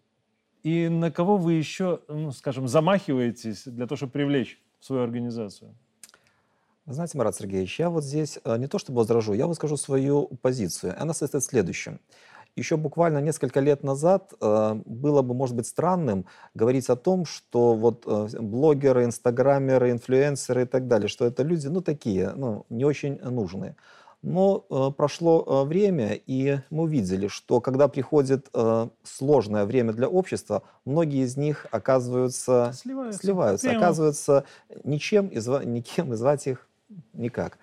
И 0.63 0.89
на 0.89 1.10
кого 1.10 1.38
вы 1.38 1.53
еще, 1.53 2.01
ну, 2.10 2.32
скажем, 2.34 2.67
замахиваетесь 2.67 3.63
для 3.65 3.88
того, 3.88 3.95
чтобы 3.95 4.12
привлечь 4.12 4.60
свою 4.82 5.03
организацию? 5.03 5.73
знаете, 6.86 7.17
Марат 7.17 7.36
Сергеевич, 7.36 7.80
я 7.80 7.89
вот 7.89 8.03
здесь 8.03 8.39
э, 8.43 8.58
не 8.58 8.67
то 8.67 8.80
чтобы 8.80 8.99
возражу, 8.99 9.34
я 9.34 9.47
выскажу 9.47 9.75
свою 9.75 10.27
позицию. 10.41 10.95
Она 10.97 11.13
состоит 11.13 11.43
в 11.43 11.47
следующем 11.47 11.99
еще 12.58 12.76
буквально 12.76 13.20
несколько 13.20 13.60
лет 13.60 13.84
назад 13.84 14.34
э, 14.41 14.82
было 14.86 15.22
бы, 15.22 15.34
может 15.34 15.56
быть, 15.56 15.67
странным 15.67 16.26
говорить 16.56 16.89
о 16.89 16.96
том, 16.96 17.26
что 17.26 17.76
вот 17.76 18.04
э, 18.06 18.28
блогеры, 18.39 19.06
инстаграмеры, 19.06 19.91
инфлюенсеры 19.91 20.63
и 20.63 20.65
так 20.65 20.88
далее, 20.88 21.08
что 21.08 21.26
это 21.26 21.43
люди, 21.43 21.67
ну, 21.67 21.82
такие, 21.82 22.32
ну, 22.36 22.65
не 22.70 22.84
очень 22.84 23.20
нужные. 23.20 23.76
Но 24.24 24.65
э, 24.70 24.91
прошло 24.98 25.63
время, 25.65 26.13
и 26.13 26.60
мы 26.72 26.84
увидели, 26.84 27.28
что 27.28 27.62
когда 27.62 27.88
приходит 27.88 28.50
сложное 29.04 29.65
время 29.65 29.93
для 29.93 30.10
общества, 30.10 30.63
многие 30.86 31.24
из 31.24 31.38
них 31.38 31.67
оказываются 31.72 32.72
сливаются, 32.74 33.22
сливаются 33.22 33.72
оказываются 33.72 34.43
ничем, 34.84 35.30
изва, 35.32 35.63
никем, 35.63 36.13
и 36.13 36.15
звать 36.15 36.48
их 36.48 36.67
никак. 37.13 37.60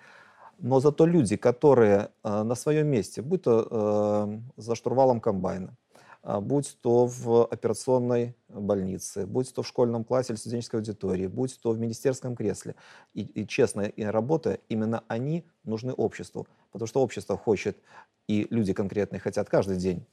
Но 0.59 0.79
зато 0.79 1.05
люди, 1.05 1.35
которые 1.37 2.09
э, 2.23 2.43
на 2.43 2.55
своем 2.55 2.87
месте, 2.87 3.21
будь 3.21 3.43
то 3.43 3.67
э, 3.69 4.61
за 4.61 4.75
штурвалом 4.75 5.19
комбайна, 5.19 5.75
э, 6.23 6.39
будь 6.39 6.77
то 6.81 7.05
в 7.05 7.45
операционной 7.45 8.35
больнице, 8.49 9.25
будь 9.25 9.53
то 9.53 9.61
в 9.61 9.67
школьном 9.67 10.03
классе 10.03 10.33
или 10.33 10.39
студенческой 10.39 10.77
аудитории, 10.77 11.27
будь 11.27 11.59
то 11.61 11.71
в 11.71 11.79
министерском 11.79 12.35
кресле, 12.35 12.75
и, 13.13 13.21
и 13.21 13.47
честно 13.47 13.81
и 13.81 14.03
работая, 14.03 14.59
именно 14.69 15.03
они 15.07 15.45
нужны 15.63 15.93
обществу. 15.93 16.47
Потому 16.71 16.87
что 16.87 17.01
общество 17.01 17.37
хочет, 17.37 17.77
и 18.27 18.47
люди 18.49 18.73
конкретные 18.73 19.19
хотят 19.19 19.49
каждый 19.49 19.77
день 19.77 20.05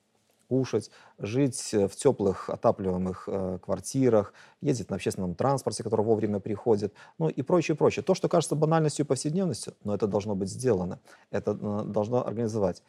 кушать, 0.53 0.91
жить 1.19 1.73
э, 1.73 1.89
в 1.89 1.97
теплых 1.97 2.51
отапливаемых 2.51 3.25
э, 3.27 3.59
квартирах, 3.65 4.35
ездить 4.61 4.91
на 4.91 4.97
общественном 4.97 5.35
транспорте, 5.35 5.83
который 5.83 6.05
вовремя 6.05 6.41
приходит, 6.41 6.93
ну 7.19 7.31
и 7.31 7.41
прочее, 7.41 7.75
прочее. 7.75 8.03
То, 8.03 8.15
что 8.15 8.29
кажется 8.29 8.55
банальностью 8.55 9.07
и 9.07 9.09
повседневностью, 9.09 9.73
но 9.83 9.95
это 9.95 10.07
должно 10.07 10.35
быть 10.35 10.51
сделано, 10.51 11.01
это 11.31 11.53
э, 11.53 11.85
должно 11.87 12.27
организовать. 12.27 12.83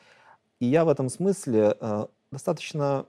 И 0.59 0.66
я 0.66 0.84
в 0.84 0.89
этом 0.89 1.07
смысле 1.07 1.78
э, 1.80 2.05
достаточно, 2.32 3.05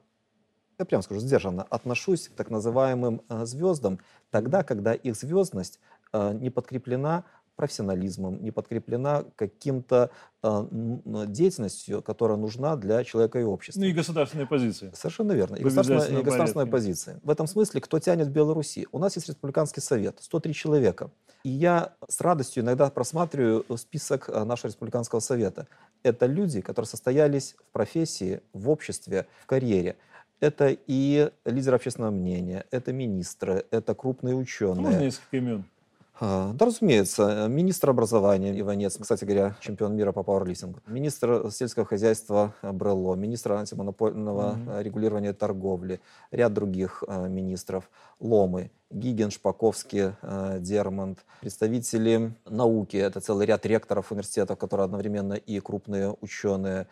я 0.79 0.85
прямо 0.85 1.03
скажу, 1.03 1.21
сдержанно 1.21 1.65
отношусь 1.65 2.29
к 2.29 2.35
так 2.35 2.49
называемым 2.51 3.23
э, 3.29 3.47
звездам 3.47 3.99
тогда, 4.31 4.63
когда 4.63 4.95
их 4.95 5.17
звездность 5.17 5.81
э, 6.13 6.33
не 6.33 6.51
подкреплена 6.51 7.25
профессионализмом, 7.57 8.43
не 8.43 8.51
подкреплена 8.51 9.25
каким-то 9.37 10.11
э, 10.43 10.67
деятельностью, 11.29 12.03
которая 12.03 12.37
нужна 12.37 12.77
для 12.77 13.05
человека 13.05 13.39
и 13.39 13.45
общества. 13.45 13.81
Ну 13.81 13.87
и 13.87 13.93
государственной 13.93 14.47
позиции. 14.47 14.91
Совершенно 14.95 15.33
верно. 15.33 15.57
И 15.57 15.63
государственная, 15.63 16.21
и 16.21 16.23
государственная 16.23 16.67
позиция. 16.67 17.21
В 17.23 17.31
этом 17.31 17.47
смысле, 17.47 17.81
кто 17.81 17.99
тянет 17.99 18.29
в 18.29 18.31
Беларуси? 18.31 18.87
У 18.93 18.99
нас 18.99 19.17
есть 19.17 19.29
республиканский 19.29 19.83
совет, 19.83 20.19
103 20.21 20.55
человека. 20.55 21.11
И 21.45 21.51
я 21.51 21.95
с 22.09 22.21
радостью 22.21 22.63
иногда 22.63 22.91
просматриваю 22.91 23.65
список 23.77 24.29
э, 24.29 24.45
нашего 24.45 24.69
республиканского 24.69 25.21
совета. 25.21 25.67
Это 26.03 26.27
люди, 26.27 26.61
которые 26.61 26.89
состоялись 26.89 27.55
в 27.59 27.73
профессии, 27.73 28.41
в 28.53 28.71
обществе, 28.71 29.27
в 29.43 29.47
карьере. 29.47 29.97
Это 30.41 30.77
и 30.87 31.31
лидеры 31.45 31.77
общественного 31.77 32.11
мнения, 32.11 32.67
это 32.71 32.93
министры, 32.93 33.65
это 33.71 33.95
крупные 33.95 34.35
ученые. 34.35 34.83
Можно 34.83 35.01
несколько 35.01 35.37
имен? 35.37 35.65
А, 36.21 36.53
Да, 36.53 36.67
разумеется. 36.67 37.49
Министр 37.49 37.91
образования 37.91 38.59
Иванец, 38.59 38.97
кстати 39.01 39.25
говоря, 39.25 39.57
чемпион 39.61 39.97
мира 39.97 40.13
по 40.13 40.23
пауэрлифтингу. 40.23 40.79
Министр 40.87 41.51
сельского 41.51 41.85
хозяйства 41.85 42.55
э, 42.63 42.71
Брелло, 42.71 43.17
министр 43.17 43.53
антимонопольного 43.53 44.57
э, 44.69 44.83
регулирования 44.85 45.33
торговли, 45.33 46.01
ряд 46.31 46.53
других 46.53 47.03
э, 47.09 47.29
министров, 47.29 47.91
Ломы, 48.21 48.71
Гиген, 48.91 49.33
Шпаковский, 49.33 50.13
э, 50.23 50.59
Дермонт, 50.61 51.25
представители 51.41 52.33
науки, 52.49 52.97
это 52.97 53.21
целый 53.21 53.47
ряд 53.47 53.67
ректоров 53.67 54.13
университетов, 54.13 54.57
которые 54.57 54.85
одновременно 54.85 55.35
и 55.35 55.59
крупные 55.59 56.15
ученые, 56.21 56.87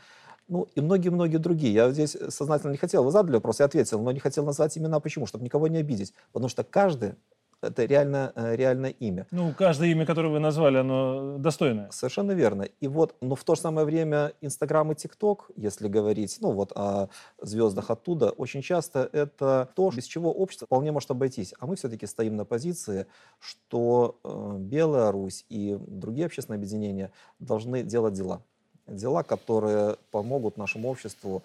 ну 0.49 0.69
и 0.75 0.81
многие-многие 0.81 1.37
другие. 1.37 1.73
Я 1.73 1.91
здесь 1.93 2.17
сознательно 2.29 2.73
не 2.73 2.77
хотел, 2.77 3.05
вы 3.05 3.13
задали 3.13 3.37
вопрос, 3.37 3.61
я 3.61 3.67
ответил, 3.67 4.01
но 4.03 4.11
не 4.11 4.19
хотел 4.19 4.45
назвать 4.45 4.77
имена. 4.77 4.99
Почему? 4.99 5.27
Чтобы 5.27 5.45
никого 5.45 5.69
не 5.69 5.79
обидеть. 5.79 6.13
Потому 6.33 6.49
что 6.49 6.65
каждый 6.65 7.15
это 7.63 7.85
реально, 7.85 8.33
э, 8.35 8.57
реальное 8.57 8.91
имя. 8.91 9.27
Ну, 9.31 9.55
каждое 9.57 9.89
имя, 9.91 10.05
которое 10.05 10.29
вы 10.29 10.41
назвали, 10.41 10.79
оно 10.79 11.39
достойное. 11.39 11.91
Совершенно 11.91 12.33
верно. 12.33 12.63
И 12.81 12.89
вот, 12.89 13.15
но 13.21 13.35
в 13.35 13.45
то 13.45 13.55
же 13.55 13.61
самое 13.61 13.87
время 13.87 14.33
Инстаграм 14.41 14.91
и 14.93 14.95
ТикТок, 14.95 15.51
если 15.57 15.89
говорить, 15.89 16.39
ну 16.41 16.51
вот 16.51 16.73
о 16.73 17.09
звездах 17.41 17.91
оттуда, 17.91 18.31
очень 18.31 18.63
часто 18.63 19.09
это 19.13 19.69
то, 19.75 19.91
без 19.91 20.05
чего 20.05 20.33
общество 20.33 20.67
вполне 20.67 20.93
может 20.93 21.11
обойтись. 21.11 21.55
А 21.59 21.67
мы 21.67 21.77
все-таки 21.77 22.07
стоим 22.07 22.37
на 22.37 22.45
позиции, 22.45 23.07
что 23.39 24.19
э, 24.25 24.57
Белая 24.59 25.13
Русь 25.13 25.45
и 25.49 25.79
другие 25.81 26.27
общественные 26.27 26.59
объединения 26.59 27.13
должны 27.39 27.83
делать 27.83 28.15
дела. 28.15 28.43
Дела, 28.89 29.23
которые 29.23 29.97
помогут 30.11 30.57
нашему 30.57 30.91
обществу 30.91 31.45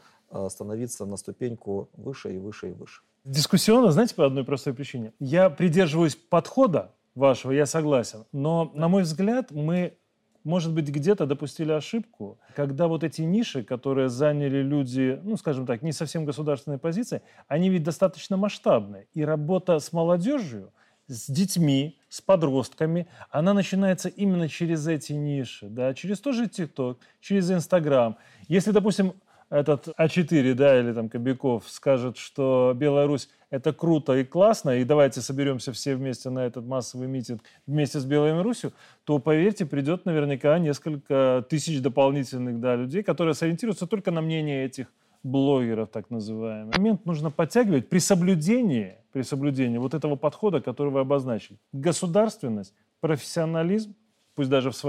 становиться 0.50 1.06
на 1.06 1.18
ступеньку 1.18 1.90
выше 1.94 2.36
и 2.36 2.38
выше 2.38 2.70
и 2.70 2.74
выше. 2.74 3.02
Дискуссионно, 3.24 3.92
знаете, 3.92 4.16
по 4.16 4.26
одной 4.26 4.44
простой 4.46 4.74
причине. 4.74 5.14
Я 5.20 5.50
придерживаюсь 5.50 6.16
подхода 6.16 6.94
вашего, 7.14 7.52
я 7.52 7.66
согласен. 7.66 8.26
Но, 8.32 8.72
на 8.74 8.88
мой 8.88 9.04
взгляд, 9.04 9.52
мы, 9.52 9.98
может 10.44 10.74
быть, 10.74 10.88
где-то 10.88 11.26
допустили 11.26 11.72
ошибку, 11.72 12.40
когда 12.56 12.88
вот 12.88 13.04
эти 13.04 13.24
ниши, 13.24 13.64
которые 13.64 14.08
заняли 14.08 14.62
люди, 14.62 15.20
ну, 15.24 15.36
скажем 15.36 15.66
так, 15.66 15.82
не 15.82 15.92
совсем 15.92 16.24
государственной 16.24 16.78
позиции, 16.78 17.22
они 17.48 17.70
ведь 17.70 17.84
достаточно 17.84 18.38
масштабные. 18.38 19.08
И 19.14 19.26
работа 19.26 19.80
с 19.80 19.92
молодежью, 19.92 20.72
с 21.08 21.30
детьми, 21.30 21.98
с 22.10 22.22
подростками, 22.22 23.08
она 23.30 23.54
начинается 23.54 24.10
именно 24.10 24.48
через 24.48 24.88
эти 24.88 25.14
ниши, 25.14 25.68
да, 25.68 25.94
через 25.94 26.20
тоже 26.20 26.48
ТикТок, 26.48 27.00
через 27.20 27.52
Инстаграм. 27.52 28.18
Если, 28.48 28.72
допустим, 28.72 29.14
этот 29.50 29.88
А4, 29.98 30.54
да, 30.54 30.80
или 30.80 30.94
там 30.94 31.10
Кобяков 31.10 31.70
скажет, 31.70 32.18
что 32.18 32.74
Беларусь 32.76 33.30
это 33.50 33.72
круто 33.72 34.14
и 34.18 34.24
классно, 34.24 34.72
и 34.78 34.84
давайте 34.84 35.22
соберемся 35.22 35.72
все 35.72 35.96
вместе 35.96 36.30
на 36.30 36.40
этот 36.40 36.66
массовый 36.66 37.08
митинг 37.08 37.42
вместе 37.66 38.00
с 38.00 38.06
Белой 38.06 38.42
Русью, 38.42 38.74
то, 39.06 39.20
поверьте, 39.20 39.66
придет 39.66 40.06
наверняка 40.06 40.60
несколько 40.60 41.46
тысяч 41.50 41.82
дополнительных 41.82 42.60
да, 42.60 42.76
людей, 42.76 43.04
которые 43.04 43.36
сориентируются 43.36 43.88
только 43.88 44.12
на 44.12 44.22
мнение 44.22 44.66
этих 44.66 44.88
блогеров, 45.24 45.90
так 45.90 46.10
называемых. 46.10 46.78
Момент 46.78 47.06
нужно 47.06 47.32
подтягивать 47.32 47.90
при 47.90 48.00
соблюдении, 48.00 48.96
при 49.14 49.22
соблюдении 49.22 49.78
вот 49.78 49.94
этого 49.94 50.16
подхода, 50.16 50.62
который 50.62 50.92
вы 50.92 51.00
обозначили. 51.00 51.58
Государственность, 51.72 52.74
профессионализм, 53.00 53.96
пусть 54.36 54.50
даже 54.50 54.72
в 54.72 54.76
своей 54.76 54.86